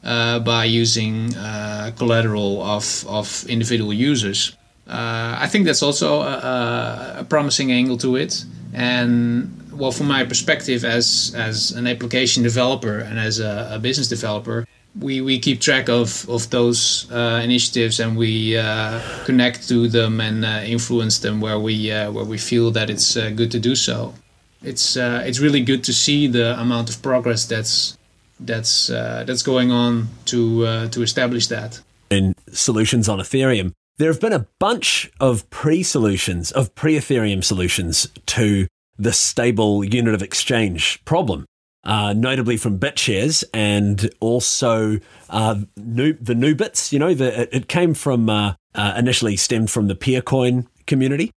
uh, 0.02 0.38
by 0.40 0.64
using 0.64 1.34
uh, 1.36 1.92
collateral 1.96 2.62
of, 2.62 3.06
of 3.08 3.44
individual 3.48 3.92
users. 3.92 4.56
I 4.86 5.46
think 5.48 5.64
that's 5.64 5.82
also 5.82 6.20
a, 6.20 7.20
a, 7.20 7.24
promising 7.24 7.72
angle 7.72 7.96
to 7.98 8.16
it. 8.16 8.44
And 8.74 9.72
well, 9.72 9.92
from 9.92 10.08
my 10.08 10.24
perspective 10.24 10.84
as, 10.84 11.32
as 11.34 11.70
an 11.72 11.86
application 11.86 12.42
developer 12.42 12.98
and 12.98 13.18
as 13.18 13.40
a, 13.40 13.70
a 13.72 13.78
business 13.78 14.08
developer, 14.08 14.66
we, 14.98 15.20
we 15.20 15.38
keep 15.38 15.60
track 15.60 15.88
of, 15.88 16.28
of 16.28 16.48
those 16.50 17.10
uh, 17.10 17.40
initiatives 17.42 18.00
and 18.00 18.16
we 18.16 18.56
uh, 18.56 19.00
connect 19.24 19.68
to 19.68 19.88
them 19.88 20.20
and 20.20 20.44
uh, 20.44 20.62
influence 20.64 21.18
them 21.18 21.40
where 21.40 21.58
we 21.58 21.90
uh, 21.90 22.10
where 22.10 22.24
we 22.24 22.38
feel 22.38 22.70
that 22.70 22.90
it's 22.90 23.16
uh, 23.16 23.30
good 23.30 23.50
to 23.50 23.58
do 23.58 23.74
so. 23.74 24.14
It's 24.62 24.96
uh, 24.96 25.22
it's 25.26 25.40
really 25.40 25.60
good 25.60 25.84
to 25.84 25.92
see 25.92 26.26
the 26.26 26.58
amount 26.60 26.90
of 26.90 27.02
progress 27.02 27.44
that's 27.46 27.98
that's 28.40 28.86
that's 28.88 29.42
going 29.42 29.70
on 29.70 30.08
to 30.26 30.88
to 30.88 31.02
establish 31.02 31.48
that. 31.48 31.80
In 32.10 32.34
solutions 32.52 33.08
on 33.08 33.18
Ethereum, 33.18 33.72
there 33.98 34.10
have 34.12 34.20
been 34.20 34.32
a 34.32 34.46
bunch 34.58 35.10
of 35.20 35.48
pre-solutions 35.50 36.52
of 36.52 36.74
pre-Ethereum 36.74 37.42
solutions 37.42 38.08
to 38.26 38.66
the 38.96 39.12
stable 39.12 39.82
unit 39.82 40.14
of 40.14 40.22
exchange 40.22 41.04
problem. 41.04 41.46
Uh, 41.84 42.14
notably 42.16 42.56
from 42.56 42.78
BitShares 42.78 43.44
and 43.52 44.10
also 44.20 44.98
uh, 45.28 45.56
new, 45.76 46.14
the 46.14 46.32
Nubits. 46.32 46.92
You 46.92 46.98
know, 46.98 47.12
the, 47.12 47.54
it, 47.54 47.68
came 47.68 47.92
from 47.92 48.30
uh, 48.30 48.54
uh 48.74 48.94
initially 48.96 49.36
stemmed 49.36 49.70
from 49.70 49.88
the 49.88 49.94
Peercoin 49.94 50.66
community. 50.86 51.30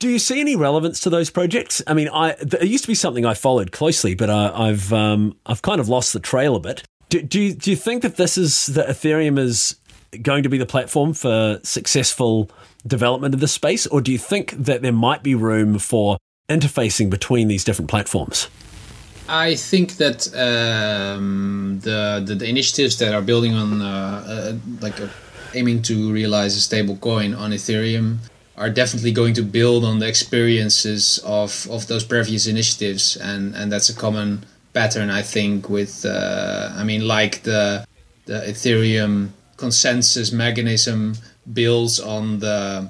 Do 0.00 0.10
you 0.10 0.18
see 0.18 0.40
any 0.40 0.56
relevance 0.56 1.00
to 1.00 1.10
those 1.10 1.30
projects? 1.30 1.80
I 1.86 1.94
mean, 1.94 2.10
I 2.12 2.32
it 2.32 2.64
used 2.64 2.84
to 2.84 2.88
be 2.88 2.94
something 2.94 3.24
I 3.24 3.32
followed 3.32 3.72
closely, 3.72 4.14
but 4.14 4.28
I, 4.28 4.66
have 4.68 4.92
um, 4.92 5.38
I've 5.46 5.62
kind 5.62 5.80
of 5.80 5.88
lost 5.88 6.12
the 6.12 6.20
trail 6.20 6.54
a 6.56 6.60
bit. 6.60 6.82
Do, 7.08 7.22
do 7.22 7.40
you, 7.40 7.54
do 7.54 7.70
you 7.70 7.76
think 7.76 8.02
that 8.02 8.16
this 8.16 8.36
is 8.36 8.66
that 8.66 8.88
Ethereum 8.88 9.38
is 9.38 9.76
going 10.20 10.42
to 10.42 10.50
be 10.50 10.58
the 10.58 10.66
platform 10.66 11.14
for 11.14 11.60
successful 11.62 12.50
development 12.86 13.34
of 13.34 13.40
this 13.40 13.52
space, 13.52 13.86
or 13.86 14.00
do 14.00 14.12
you 14.12 14.18
think 14.18 14.50
that 14.50 14.82
there 14.82 14.92
might 14.92 15.22
be 15.22 15.34
room 15.34 15.78
for 15.78 16.18
interfacing 16.48 17.08
between 17.08 17.48
these 17.48 17.64
different 17.64 17.90
platforms? 17.90 18.48
I 19.28 19.54
think 19.54 19.96
that 19.96 20.26
um, 20.36 21.80
the, 21.82 22.22
the, 22.24 22.34
the 22.34 22.48
initiatives 22.48 22.98
that 22.98 23.14
are 23.14 23.22
building 23.22 23.54
on 23.54 23.80
uh, 23.80 24.24
uh, 24.26 24.52
like 24.80 25.00
uh, 25.00 25.08
aiming 25.54 25.82
to 25.82 26.12
realize 26.12 26.56
a 26.56 26.60
stable 26.60 26.96
coin 26.96 27.34
on 27.34 27.50
Ethereum 27.52 28.18
are 28.56 28.70
definitely 28.70 29.12
going 29.12 29.34
to 29.34 29.42
build 29.42 29.84
on 29.84 29.98
the 29.98 30.06
experiences 30.06 31.18
of, 31.24 31.66
of 31.70 31.86
those 31.86 32.04
previous 32.04 32.46
initiatives, 32.46 33.16
and, 33.16 33.54
and 33.56 33.72
that's 33.72 33.88
a 33.88 33.94
common 33.94 34.44
pattern 34.74 35.08
I 35.10 35.22
think. 35.22 35.68
With 35.70 36.04
uh, 36.04 36.72
I 36.74 36.84
mean, 36.84 37.06
like 37.06 37.42
the 37.44 37.86
the 38.26 38.40
Ethereum 38.46 39.30
consensus 39.56 40.32
mechanism 40.32 41.14
builds 41.52 41.98
on 41.98 42.40
the 42.40 42.88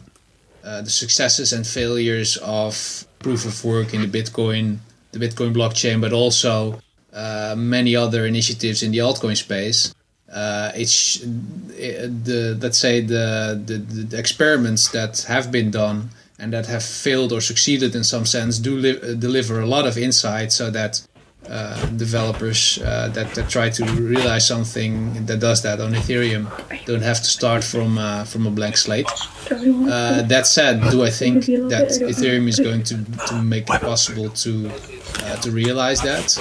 uh, 0.64 0.82
the 0.82 0.90
successes 0.90 1.52
and 1.52 1.66
failures 1.66 2.36
of 2.38 3.06
proof 3.20 3.46
of 3.46 3.64
work 3.64 3.94
in 3.94 4.00
the 4.00 4.22
Bitcoin 4.22 4.78
the 5.14 5.26
Bitcoin 5.26 5.54
blockchain, 5.54 6.00
but 6.00 6.12
also 6.12 6.80
uh, 7.12 7.54
many 7.56 7.94
other 7.96 8.26
initiatives 8.26 8.82
in 8.82 8.90
the 8.90 8.98
altcoin 8.98 9.36
space. 9.36 9.94
Uh, 10.32 10.72
it's 10.74 11.20
the 11.20 12.58
let's 12.60 12.78
say 12.78 13.00
the, 13.00 13.62
the, 13.64 13.78
the 13.78 14.18
experiments 14.18 14.88
that 14.88 15.24
have 15.28 15.52
been 15.52 15.70
done 15.70 16.10
and 16.38 16.52
that 16.52 16.66
have 16.66 16.82
failed 16.82 17.32
or 17.32 17.40
succeeded 17.40 17.94
in 17.94 18.02
some 18.02 18.26
sense 18.26 18.58
do 18.58 18.76
li- 18.76 19.14
deliver 19.16 19.60
a 19.60 19.66
lot 19.66 19.86
of 19.86 19.96
insight 19.96 20.50
so 20.50 20.70
that 20.70 21.06
uh, 21.48 21.84
developers 21.96 22.78
uh, 22.78 23.08
that, 23.08 23.34
that 23.34 23.50
try 23.50 23.68
to 23.68 23.84
realize 23.84 24.46
something 24.46 25.26
that 25.26 25.40
does 25.40 25.62
that 25.62 25.78
on 25.78 25.92
Ethereum 25.92 26.48
don't 26.86 27.02
have 27.02 27.18
to 27.18 27.26
start 27.26 27.62
from 27.62 27.98
uh, 27.98 28.24
from 28.24 28.46
a 28.46 28.50
blank 28.50 28.78
slate. 28.78 29.06
Uh, 29.50 30.22
that 30.22 30.46
said, 30.46 30.80
do 30.90 31.04
I 31.04 31.10
think 31.10 31.44
that 31.44 31.88
Ethereum 32.00 32.48
is 32.48 32.58
going 32.58 32.82
to, 32.84 32.96
to 33.28 33.42
make 33.42 33.68
it 33.68 33.80
possible 33.82 34.30
to 34.30 34.70
uh, 34.70 35.36
to 35.36 35.50
realize 35.50 36.00
that? 36.00 36.38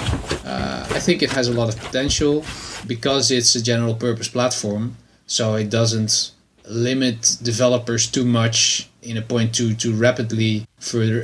I 0.96 1.00
think 1.00 1.22
it 1.22 1.32
has 1.32 1.50
a 1.50 1.54
lot 1.54 1.68
of 1.68 1.78
potential 1.80 2.46
because 2.88 3.30
it's 3.30 3.56
a 3.56 3.62
general 3.62 3.96
purpose 3.96 4.30
platform, 4.30 4.96
so 5.28 5.56
it 5.56 5.70
doesn't 5.70 6.32
limit 6.70 7.38
developers 7.44 8.10
too 8.10 8.24
much 8.24 8.90
in 9.02 9.18
a 9.18 9.22
point 9.22 9.54
to 9.56 9.76
to 9.76 9.94
rapidly 9.94 10.66
further 10.80 11.22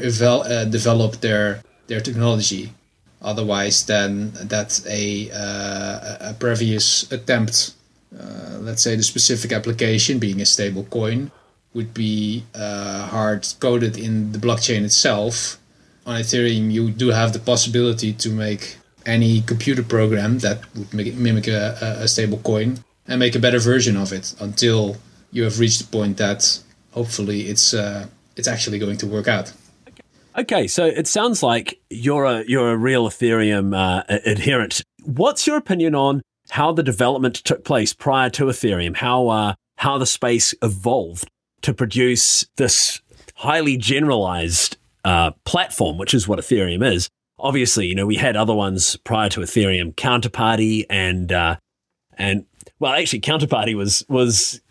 develop 0.70 1.22
their 1.22 1.64
their 1.88 2.02
technology 2.02 2.74
Otherwise, 3.22 3.86
then 3.86 4.32
that's 4.44 4.86
a, 4.88 5.30
uh, 5.34 6.32
a 6.32 6.34
previous 6.40 7.12
attempt, 7.12 7.74
uh, 8.18 8.58
let's 8.60 8.82
say 8.82 8.96
the 8.96 9.04
specific 9.04 9.52
application 9.52 10.20
being 10.20 10.40
a 10.42 10.46
stable 10.46 10.86
coin, 10.86 11.32
would 11.74 11.94
be 11.94 12.44
uh, 12.56 13.08
hard 13.08 13.46
coded 13.60 13.98
in 13.98 14.32
the 14.32 14.40
blockchain 14.40 14.84
itself. 14.84 15.58
On 16.06 16.20
Ethereum, 16.20 16.72
you 16.72 16.90
do 16.90 17.10
have 17.10 17.34
the 17.34 17.40
possibility 17.40 18.14
to 18.14 18.30
make 18.30 18.78
any 19.06 19.42
computer 19.42 19.84
program 19.84 20.40
that 20.40 20.60
would 20.76 20.94
mimic 20.94 21.48
a, 21.48 21.98
a 22.02 22.08
stable 22.08 22.40
coin 22.40 22.84
and 23.08 23.20
make 23.20 23.36
a 23.36 23.40
better 23.40 23.60
version 23.60 23.98
of 23.98 24.14
it 24.14 24.34
until 24.40 24.98
you 25.32 25.44
have 25.44 25.60
reached 25.60 25.80
the 25.80 25.98
point 25.98 26.18
that 26.18 26.60
hopefully 26.92 27.42
it's 27.42 27.74
uh, 27.74 28.08
it's 28.36 28.48
actually 28.48 28.80
going 28.80 28.98
to 28.98 29.08
work 29.08 29.28
out. 29.28 29.52
Okay, 30.40 30.68
so 30.68 30.86
it 30.86 31.06
sounds 31.06 31.44
like 31.44 31.82
you're 31.90 32.24
a 32.24 32.46
you're 32.48 32.72
a 32.72 32.78
real 32.78 33.10
Ethereum 33.10 33.76
uh, 33.76 34.04
adherent. 34.26 34.82
What's 35.04 35.46
your 35.46 35.58
opinion 35.58 35.96
on 35.96 36.22
how 36.52 36.72
the 36.72 36.82
development 36.82 37.36
took 37.36 37.66
place 37.66 37.92
prior 37.92 38.30
to 38.30 38.46
Ethereum? 38.46 38.96
How 38.96 39.28
uh, 39.28 39.54
how 39.80 39.98
the 39.98 40.06
space 40.06 40.56
evolved 40.62 41.30
to 41.64 41.74
produce 41.74 42.46
this 42.56 43.02
highly 43.36 43.76
generalized 43.76 44.78
uh, 45.04 45.32
platform, 45.44 45.98
which 45.98 46.14
is 46.14 46.26
what 46.26 46.40
Ethereum 46.40 46.90
is. 46.90 47.10
Obviously, 47.38 47.88
you 47.88 47.96
know 47.96 48.06
we 48.06 48.16
had 48.16 48.38
other 48.38 48.56
ones 48.56 48.96
prior 48.96 49.28
to 49.28 49.42
Ethereum, 49.42 49.94
Counterparty, 49.94 50.86
and 50.90 51.34
uh, 51.34 51.58
and 52.18 52.46
well, 52.80 52.94
actually, 52.94 53.20
Counterparty 53.20 53.76
was 53.76 54.06
was 54.08 54.62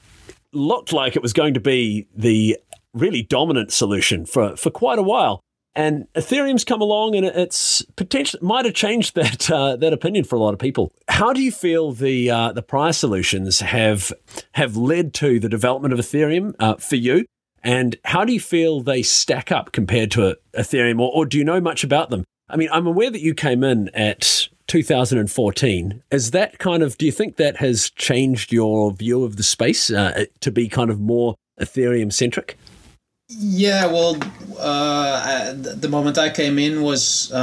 looked 0.55 0.95
like 0.95 1.15
it 1.15 1.21
was 1.21 1.35
going 1.35 1.53
to 1.53 1.61
be 1.61 2.07
the 2.17 2.57
really 2.95 3.21
dominant 3.21 3.71
solution 3.71 4.25
for 4.25 4.57
for 4.57 4.71
quite 4.71 4.99
a 4.99 5.03
while. 5.03 5.43
And 5.75 6.09
Ethereum's 6.15 6.65
come 6.65 6.81
along, 6.81 7.15
and 7.15 7.25
it's 7.25 7.83
potentially 7.97 8.41
might 8.45 8.65
have 8.65 8.75
changed 8.75 9.15
that 9.15 9.51
uh, 9.51 9.77
that 9.77 9.93
opinion 9.93 10.25
for 10.25 10.37
a 10.37 10.41
lot 10.41 10.53
of 10.53 10.59
people. 10.59 10.93
How 11.09 11.33
do 11.33 11.41
you 11.41 11.53
feel 11.53 11.93
the 11.93 12.31
uh, 12.31 12.53
the 12.53 12.63
prior 12.63 12.93
solutions 12.93 13.61
have 13.61 14.13
have 14.53 14.77
led 14.77 15.15
to 15.15 15.39
the 15.39 15.49
development 15.49 15.95
of 15.95 16.01
Ethereum 16.01 16.55
uh, 16.59 16.77
for 16.77 16.97
you? 16.97 17.27
And 17.63 17.97
how 18.05 18.25
do 18.25 18.33
you 18.33 18.41
feel 18.41 18.81
they 18.81 19.03
stack 19.03 19.51
up 19.53 19.73
compared 19.73 20.11
to 20.13 20.39
Ethereum, 20.55 21.01
or, 21.01 21.11
or 21.13 21.27
do 21.27 21.39
you 21.39 21.45
know 21.45 21.61
much 21.61 21.85
about 21.85 22.11
them? 22.11 22.25
I 22.49 22.57
mean, 22.57 22.69
I'm 22.73 22.87
aware 22.87 23.11
that 23.11 23.21
you 23.21 23.35
came 23.35 23.63
in 23.63 23.91
at 23.91 24.49
2014. 24.69 26.03
Is 26.11 26.31
that 26.31 26.59
kind 26.59 26.83
of? 26.83 26.97
Do 26.99 27.07
you 27.07 27.13
think 27.13 27.37
that 27.37 27.57
has 27.59 27.91
changed 27.91 28.53
your 28.53 28.93
view 28.93 29.25
of 29.25 29.37
the 29.37 29.43
space 29.43 29.91
uh, 29.91 30.25
to 30.41 30.51
be 30.51 30.69
kind 30.69 30.91
of 30.91 31.01
more 31.01 31.35
Ethereum 31.61 32.13
centric? 32.13 32.57
Yeah, 33.31 33.87
well, 33.87 34.17
uh, 34.59 35.53
the 35.53 35.88
moment 35.91 36.17
I 36.17 36.31
came 36.31 36.59
in 36.59 36.81
was 36.81 37.31
uh, 37.31 37.37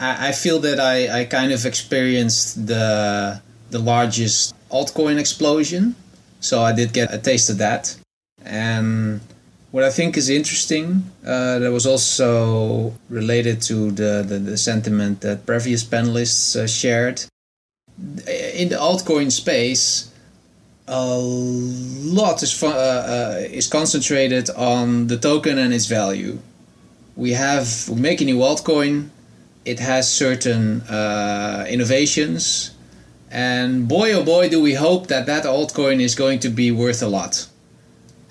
I, 0.00 0.28
I 0.28 0.32
feel 0.32 0.58
that 0.60 0.80
I, 0.80 1.20
I 1.20 1.24
kind 1.24 1.52
of 1.52 1.64
experienced 1.64 2.66
the 2.66 3.40
the 3.70 3.78
largest 3.78 4.52
altcoin 4.70 5.18
explosion, 5.18 5.94
so 6.40 6.62
I 6.62 6.72
did 6.72 6.92
get 6.92 7.14
a 7.14 7.18
taste 7.18 7.48
of 7.48 7.58
that. 7.58 7.96
And 8.44 9.20
what 9.70 9.84
I 9.84 9.90
think 9.90 10.16
is 10.16 10.28
interesting, 10.28 11.04
uh, 11.24 11.60
that 11.60 11.70
was 11.70 11.86
also 11.86 12.92
related 13.08 13.62
to 13.62 13.92
the, 13.92 14.24
the, 14.26 14.38
the 14.40 14.56
sentiment 14.56 15.20
that 15.20 15.46
previous 15.46 15.84
panelists 15.84 16.56
uh, 16.56 16.66
shared. 16.66 17.22
In 18.26 18.70
the 18.70 18.76
altcoin 18.76 19.30
space, 19.30 20.09
a 20.90 21.16
lot 21.16 22.42
is, 22.42 22.60
uh, 22.62 22.66
uh, 22.66 23.48
is 23.48 23.68
concentrated 23.68 24.50
on 24.50 25.06
the 25.06 25.16
token 25.16 25.56
and 25.56 25.72
its 25.72 25.86
value. 25.86 26.38
We 27.16 27.32
have 27.32 27.88
we 27.88 28.00
make 28.00 28.20
a 28.20 28.24
new 28.24 28.38
altcoin. 28.38 29.10
It 29.64 29.78
has 29.78 30.12
certain 30.12 30.80
uh, 30.82 31.66
innovations, 31.68 32.72
and 33.30 33.86
boy 33.86 34.12
oh 34.14 34.24
boy 34.24 34.48
do 34.48 34.60
we 34.60 34.74
hope 34.74 35.06
that 35.08 35.26
that 35.26 35.44
altcoin 35.44 36.00
is 36.00 36.14
going 36.14 36.40
to 36.40 36.48
be 36.48 36.70
worth 36.72 37.02
a 37.02 37.08
lot. 37.08 37.46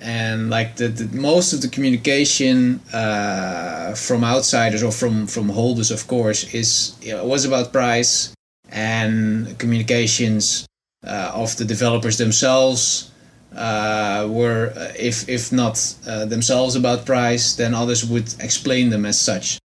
And 0.01 0.49
like 0.49 0.77
the, 0.77 0.87
the 0.87 1.15
most 1.15 1.53
of 1.53 1.61
the 1.61 1.67
communication 1.67 2.81
uh, 2.91 3.93
from 3.95 4.23
outsiders 4.23 4.83
or 4.83 4.91
from 4.91 5.27
from 5.27 5.49
holders, 5.49 5.91
of 5.91 6.07
course, 6.07 6.53
is 6.53 6.95
you 7.01 7.13
know, 7.13 7.25
was 7.25 7.45
about 7.45 7.71
price 7.71 8.33
and 8.71 9.57
communications 9.59 10.68
of 11.03 11.55
the 11.57 11.65
developers 11.65 12.17
themselves 12.17 13.09
uh, 13.55 14.27
were, 14.29 14.73
uh, 14.75 14.93
if 14.97 15.27
if 15.27 15.51
not 15.51 15.95
uh, 16.07 16.25
themselves 16.25 16.75
about 16.75 17.05
price, 17.05 17.55
then 17.55 17.73
others 17.73 18.05
would 18.05 18.33
explain 18.39 18.89
them 18.89 19.05
as 19.05 19.19
such. 19.19 19.59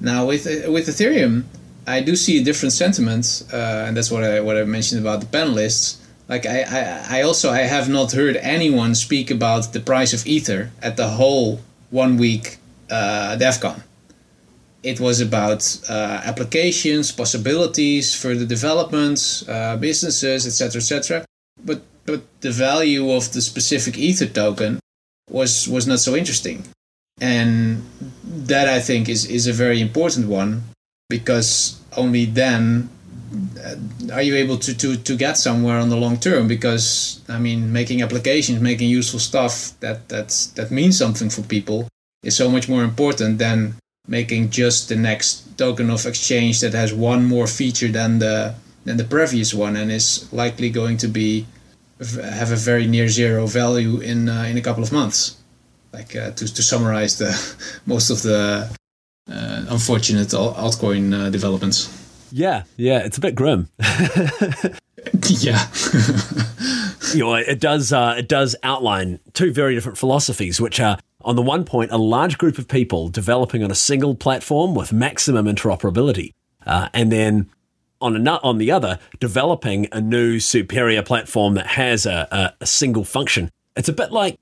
Now 0.00 0.26
with 0.26 0.46
uh, 0.46 0.70
with 0.70 0.88
Ethereum, 0.88 1.44
I 1.86 2.00
do 2.00 2.16
see 2.16 2.40
a 2.40 2.44
different 2.44 2.72
sentiment, 2.72 3.44
uh, 3.52 3.84
and 3.86 3.96
that's 3.96 4.10
what 4.10 4.24
I 4.24 4.40
what 4.40 4.56
I 4.56 4.64
mentioned 4.64 5.00
about 5.00 5.20
the 5.20 5.26
panelists. 5.26 5.98
Like 6.28 6.46
I, 6.46 6.62
I, 6.62 7.18
I 7.18 7.22
also 7.22 7.50
I 7.50 7.60
have 7.60 7.88
not 7.88 8.12
heard 8.12 8.36
anyone 8.36 8.94
speak 8.94 9.30
about 9.30 9.72
the 9.72 9.80
price 9.80 10.12
of 10.12 10.26
Ether 10.26 10.70
at 10.82 10.96
the 10.96 11.08
whole 11.08 11.60
one 11.90 12.16
week 12.16 12.58
uh, 12.90 13.36
DevCon 13.38 13.82
it 14.82 15.00
was 15.00 15.20
about 15.20 15.62
uh, 15.88 16.20
applications, 16.24 17.12
possibilities, 17.12 18.14
further 18.14 18.46
developments, 18.46 19.46
uh, 19.48 19.76
businesses, 19.76 20.46
etc., 20.46 20.80
etc. 20.80 21.24
But 21.64 21.82
but 22.04 22.22
the 22.40 22.52
value 22.52 23.10
of 23.10 23.32
the 23.32 23.42
specific 23.42 23.98
Ether 23.98 24.26
token 24.26 24.78
was 25.30 25.68
was 25.68 25.86
not 25.86 25.98
so 25.98 26.14
interesting, 26.14 26.64
and 27.20 27.84
that 28.24 28.68
I 28.68 28.80
think 28.80 29.08
is 29.08 29.26
is 29.26 29.46
a 29.46 29.52
very 29.52 29.80
important 29.80 30.28
one 30.28 30.62
because 31.08 31.80
only 31.96 32.24
then 32.24 32.90
are 34.12 34.22
you 34.22 34.36
able 34.36 34.56
to, 34.56 34.76
to, 34.76 34.96
to 34.96 35.16
get 35.16 35.36
somewhere 35.36 35.78
on 35.78 35.88
the 35.88 35.96
long 35.96 36.18
term? 36.18 36.46
Because 36.48 37.20
I 37.28 37.38
mean, 37.38 37.72
making 37.72 38.02
applications, 38.02 38.60
making 38.60 38.88
useful 38.88 39.20
stuff 39.20 39.72
that 39.80 40.08
that's 40.08 40.46
that 40.48 40.70
means 40.70 40.98
something 40.98 41.30
for 41.30 41.42
people 41.42 41.88
is 42.22 42.36
so 42.36 42.48
much 42.48 42.68
more 42.68 42.82
important 42.82 43.38
than 43.38 43.74
making 44.08 44.50
just 44.50 44.88
the 44.88 44.96
next 44.96 45.58
token 45.58 45.90
of 45.90 46.06
exchange 46.06 46.60
that 46.60 46.74
has 46.74 46.92
one 46.92 47.24
more 47.24 47.46
feature 47.46 47.88
than 47.88 48.18
the 48.18 48.54
than 48.84 48.96
the 48.96 49.04
previous 49.04 49.52
one 49.52 49.76
and 49.76 49.90
is 49.90 50.32
likely 50.32 50.70
going 50.70 50.96
to 50.96 51.08
be 51.08 51.46
have 51.98 52.52
a 52.52 52.56
very 52.56 52.86
near 52.86 53.08
zero 53.08 53.46
value 53.46 53.98
in 54.00 54.28
uh, 54.28 54.42
in 54.42 54.56
a 54.56 54.60
couple 54.60 54.82
of 54.82 54.92
months. 54.92 55.36
Like 55.92 56.14
uh, 56.14 56.30
to 56.32 56.54
to 56.54 56.62
summarize 56.62 57.18
the 57.18 57.32
most 57.86 58.10
of 58.10 58.22
the 58.22 58.70
uh, 59.30 59.64
unfortunate 59.68 60.28
altcoin 60.28 61.12
uh, 61.14 61.30
developments. 61.30 61.88
Yeah, 62.32 62.64
yeah, 62.76 62.98
it's 62.98 63.18
a 63.18 63.20
bit 63.20 63.34
grim. 63.34 63.68
yeah. 65.28 65.66
you 67.14 67.20
know, 67.20 67.34
it 67.34 67.60
does 67.60 67.92
uh, 67.92 68.14
it 68.18 68.28
does 68.28 68.56
outline 68.62 69.20
two 69.32 69.52
very 69.52 69.74
different 69.74 69.98
philosophies, 69.98 70.60
which 70.60 70.80
are 70.80 70.98
on 71.26 71.36
the 71.36 71.42
one 71.42 71.64
point 71.64 71.90
a 71.90 71.98
large 71.98 72.38
group 72.38 72.56
of 72.56 72.68
people 72.68 73.08
developing 73.08 73.62
on 73.62 73.70
a 73.70 73.74
single 73.74 74.14
platform 74.14 74.74
with 74.74 74.92
maximum 74.92 75.46
interoperability, 75.46 76.32
uh, 76.64 76.88
and 76.94 77.12
then 77.12 77.50
on 78.00 78.26
a, 78.26 78.30
on 78.42 78.58
the 78.58 78.70
other 78.70 78.98
developing 79.18 79.88
a 79.90 80.00
new 80.00 80.38
superior 80.38 81.02
platform 81.02 81.54
that 81.54 81.66
has 81.66 82.06
a, 82.06 82.28
a, 82.30 82.54
a 82.62 82.66
single 82.66 83.04
function. 83.04 83.50
It's 83.74 83.88
a 83.88 83.92
bit 83.92 84.12
like 84.12 84.38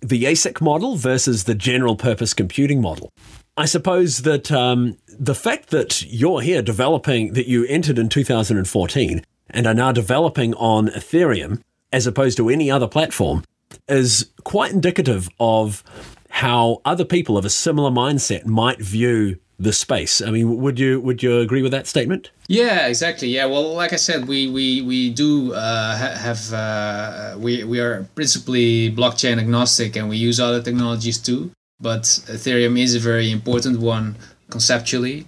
the 0.00 0.24
ASIC 0.24 0.60
model 0.60 0.96
versus 0.96 1.44
the 1.44 1.54
general 1.54 1.96
purpose 1.96 2.32
computing 2.32 2.80
model. 2.80 3.12
I 3.56 3.66
suppose 3.66 4.18
that 4.18 4.50
um, 4.50 4.96
the 5.06 5.34
fact 5.34 5.70
that 5.70 6.02
you're 6.06 6.40
here 6.40 6.62
developing, 6.62 7.32
that 7.34 7.48
you 7.48 7.64
entered 7.66 7.98
in 7.98 8.08
2014 8.08 9.24
and 9.50 9.66
are 9.66 9.74
now 9.74 9.92
developing 9.92 10.54
on 10.54 10.88
Ethereum 10.88 11.60
as 11.92 12.06
opposed 12.06 12.36
to 12.36 12.48
any 12.48 12.70
other 12.70 12.86
platform 12.86 13.42
is 13.88 14.30
quite 14.44 14.72
indicative 14.72 15.28
of 15.38 15.82
how 16.30 16.80
other 16.84 17.04
people 17.04 17.36
of 17.38 17.44
a 17.44 17.50
similar 17.50 17.90
mindset 17.90 18.46
might 18.46 18.80
view 18.80 19.38
the 19.58 19.72
space. 19.72 20.22
I 20.22 20.30
mean, 20.30 20.60
would 20.60 20.78
you 20.78 21.00
would 21.00 21.22
you 21.22 21.40
agree 21.40 21.62
with 21.62 21.72
that 21.72 21.86
statement? 21.86 22.30
Yeah, 22.46 22.86
exactly. 22.86 23.28
Yeah, 23.28 23.46
well, 23.46 23.74
like 23.74 23.92
I 23.92 23.96
said, 23.96 24.28
we 24.28 24.48
we 24.48 24.82
we 24.82 25.10
do 25.10 25.52
uh, 25.52 25.96
have 25.96 26.52
uh, 26.52 27.36
we 27.38 27.64
we 27.64 27.80
are 27.80 28.04
principally 28.14 28.90
blockchain 28.92 29.38
agnostic, 29.38 29.96
and 29.96 30.08
we 30.08 30.16
use 30.16 30.38
other 30.38 30.62
technologies 30.62 31.18
too. 31.18 31.50
But 31.80 32.02
Ethereum 32.02 32.78
is 32.78 32.94
a 32.94 33.00
very 33.00 33.30
important 33.30 33.80
one 33.80 34.16
conceptually, 34.50 35.26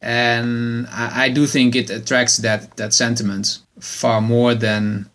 and 0.00 0.86
I, 0.88 1.24
I 1.24 1.28
do 1.28 1.46
think 1.46 1.74
it 1.74 1.90
attracts 1.90 2.36
that 2.38 2.76
that 2.76 2.94
sentiment 2.94 3.58
far 3.80 4.20
more 4.20 4.54
than 4.54 5.10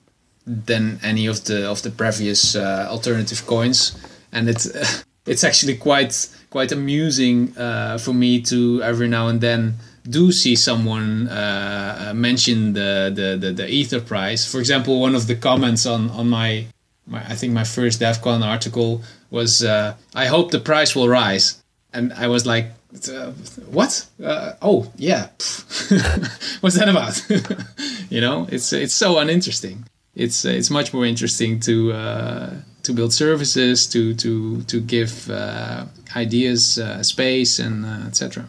than 0.47 0.99
any 1.03 1.27
of 1.27 1.43
the 1.43 1.69
of 1.69 1.81
the 1.81 1.91
previous 1.91 2.55
uh, 2.55 2.87
alternative 2.89 3.45
coins, 3.45 3.97
and 4.31 4.49
it's 4.49 4.65
it's 5.25 5.43
actually 5.43 5.75
quite 5.75 6.27
quite 6.49 6.71
amusing 6.71 7.55
uh, 7.57 7.97
for 7.97 8.13
me 8.13 8.41
to 8.41 8.81
every 8.81 9.07
now 9.07 9.27
and 9.27 9.41
then 9.41 9.75
do 10.09 10.31
see 10.31 10.55
someone 10.55 11.27
uh, 11.27 12.13
mention 12.15 12.71
the, 12.73 13.11
the, 13.13 13.37
the 13.37 13.51
the 13.51 13.69
ether 13.69 13.99
price. 13.99 14.49
For 14.49 14.59
example, 14.59 15.01
one 15.01 15.15
of 15.15 15.27
the 15.27 15.35
comments 15.35 15.85
on 15.85 16.09
on 16.11 16.29
my, 16.29 16.65
my 17.05 17.19
I 17.19 17.35
think 17.35 17.53
my 17.53 17.65
first 17.65 17.99
DevCon 17.99 18.41
article 18.41 19.01
was 19.29 19.63
uh, 19.63 19.95
I 20.15 20.27
hope 20.27 20.51
the 20.51 20.59
price 20.59 20.95
will 20.95 21.09
rise, 21.09 21.61
and 21.93 22.13
I 22.13 22.27
was 22.27 22.45
like. 22.45 22.71
Uh, 23.11 23.31
what? 23.69 24.07
Uh, 24.23 24.53
oh, 24.61 24.89
yeah. 24.95 25.23
What's 26.61 26.77
that 26.77 26.87
about? 26.87 27.21
you 28.09 28.21
know, 28.21 28.47
it's 28.49 28.71
it's 28.71 28.93
so 28.93 29.19
uninteresting 29.19 29.83
it's 30.17 30.45
uh, 30.45 30.49
it's 30.49 30.69
much 30.69 30.93
more 30.93 31.05
interesting 31.05 31.59
to 31.61 31.93
uh, 31.93 32.53
to 32.83 32.93
build 32.93 33.13
services, 33.13 33.87
to 33.87 34.13
to 34.15 34.63
to 34.63 34.81
give 34.81 35.29
uh, 35.29 35.85
ideas 36.15 36.79
uh, 36.79 37.03
space, 37.03 37.59
and 37.59 37.85
uh, 37.85 38.07
etc. 38.07 38.47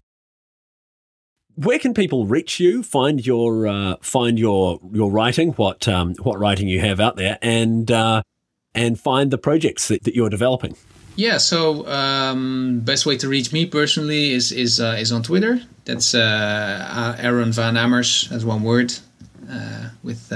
Where 1.56 1.78
can 1.78 1.92
people 1.92 2.26
reach 2.26 2.58
you? 2.58 2.82
Find 2.82 3.24
your 3.24 3.66
uh, 3.66 3.96
find 4.00 4.38
your 4.38 4.80
your 4.92 5.10
writing, 5.10 5.52
what 5.52 5.86
um, 5.86 6.14
what 6.22 6.38
writing 6.38 6.68
you 6.68 6.80
have 6.80 7.00
out 7.00 7.16
there, 7.16 7.38
and 7.42 7.90
and 8.74 8.98
find 8.98 9.30
the 9.30 9.38
projects 9.38 9.88
that, 9.88 10.04
that 10.04 10.14
you're 10.14 10.30
developing. 10.30 10.74
Yeah, 11.16 11.38
so 11.38 11.86
um, 11.88 12.80
best 12.80 13.04
way 13.04 13.16
to 13.18 13.28
reach 13.28 13.52
me 13.52 13.66
personally 13.66 14.30
is 14.30 14.52
is 14.52 14.80
is 14.80 15.12
on 15.12 15.22
Twitter. 15.22 15.60
That's 15.84 16.14
Aron 16.14 17.52
van 17.52 17.74
Ammers 17.74 18.32
as 18.32 18.44
one 18.44 18.62
word 18.62 18.94
with 20.02 20.32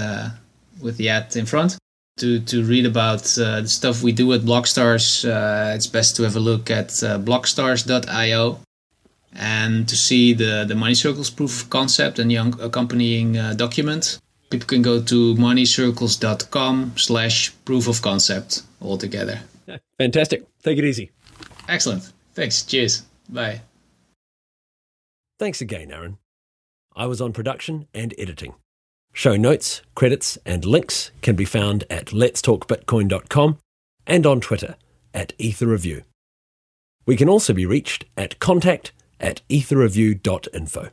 with 0.82 0.96
the 0.96 1.08
ad 1.08 1.34
in 1.36 1.46
front. 1.46 1.78
To, 2.18 2.40
to 2.40 2.62
read 2.62 2.84
about 2.84 3.22
uh, 3.38 3.62
the 3.62 3.68
stuff 3.68 4.02
we 4.02 4.12
do 4.12 4.32
at 4.34 4.42
Blockstars, 4.42 5.24
uh, 5.24 5.74
it's 5.74 5.86
best 5.86 6.14
to 6.16 6.24
have 6.24 6.36
a 6.36 6.40
look 6.40 6.70
at 6.70 6.88
uh, 7.02 7.18
blockstars.io 7.18 8.58
and 9.34 9.88
to 9.88 9.96
see 9.96 10.34
the, 10.34 10.64
the 10.68 10.74
Money 10.74 10.94
Circles 10.94 11.30
proof 11.30 11.62
of 11.62 11.70
concept 11.70 12.18
and 12.18 12.30
the 12.30 12.36
accompanying 12.36 13.38
uh, 13.38 13.54
document. 13.54 14.18
People 14.50 14.66
can 14.66 14.82
go 14.82 15.00
to 15.02 15.34
moneycircles.com 15.36 16.92
slash 16.96 17.52
proof 17.64 17.88
of 17.88 18.02
concept 18.02 18.62
altogether. 18.82 19.40
Fantastic. 19.98 20.44
Take 20.62 20.78
it 20.78 20.84
easy. 20.84 21.10
Excellent. 21.68 22.12
Thanks. 22.34 22.62
Cheers. 22.62 23.04
Bye. 23.30 23.62
Thanks 25.38 25.60
again, 25.62 25.90
Aron. 25.90 26.18
I 26.94 27.06
was 27.06 27.20
on 27.22 27.32
production 27.32 27.88
and 27.94 28.14
editing. 28.18 28.54
Show 29.12 29.36
notes, 29.36 29.82
credits, 29.94 30.38
and 30.46 30.64
links 30.64 31.10
can 31.20 31.36
be 31.36 31.44
found 31.44 31.84
at 31.90 32.06
letstalkbitcoin.com 32.06 33.58
and 34.06 34.26
on 34.26 34.40
Twitter 34.40 34.76
at 35.12 35.36
EtherReview. 35.38 36.02
We 37.04 37.16
can 37.16 37.28
also 37.28 37.52
be 37.52 37.66
reached 37.66 38.06
at 38.16 38.38
contact 38.38 38.92
at 39.20 39.42
etherreview.info. 39.48 40.90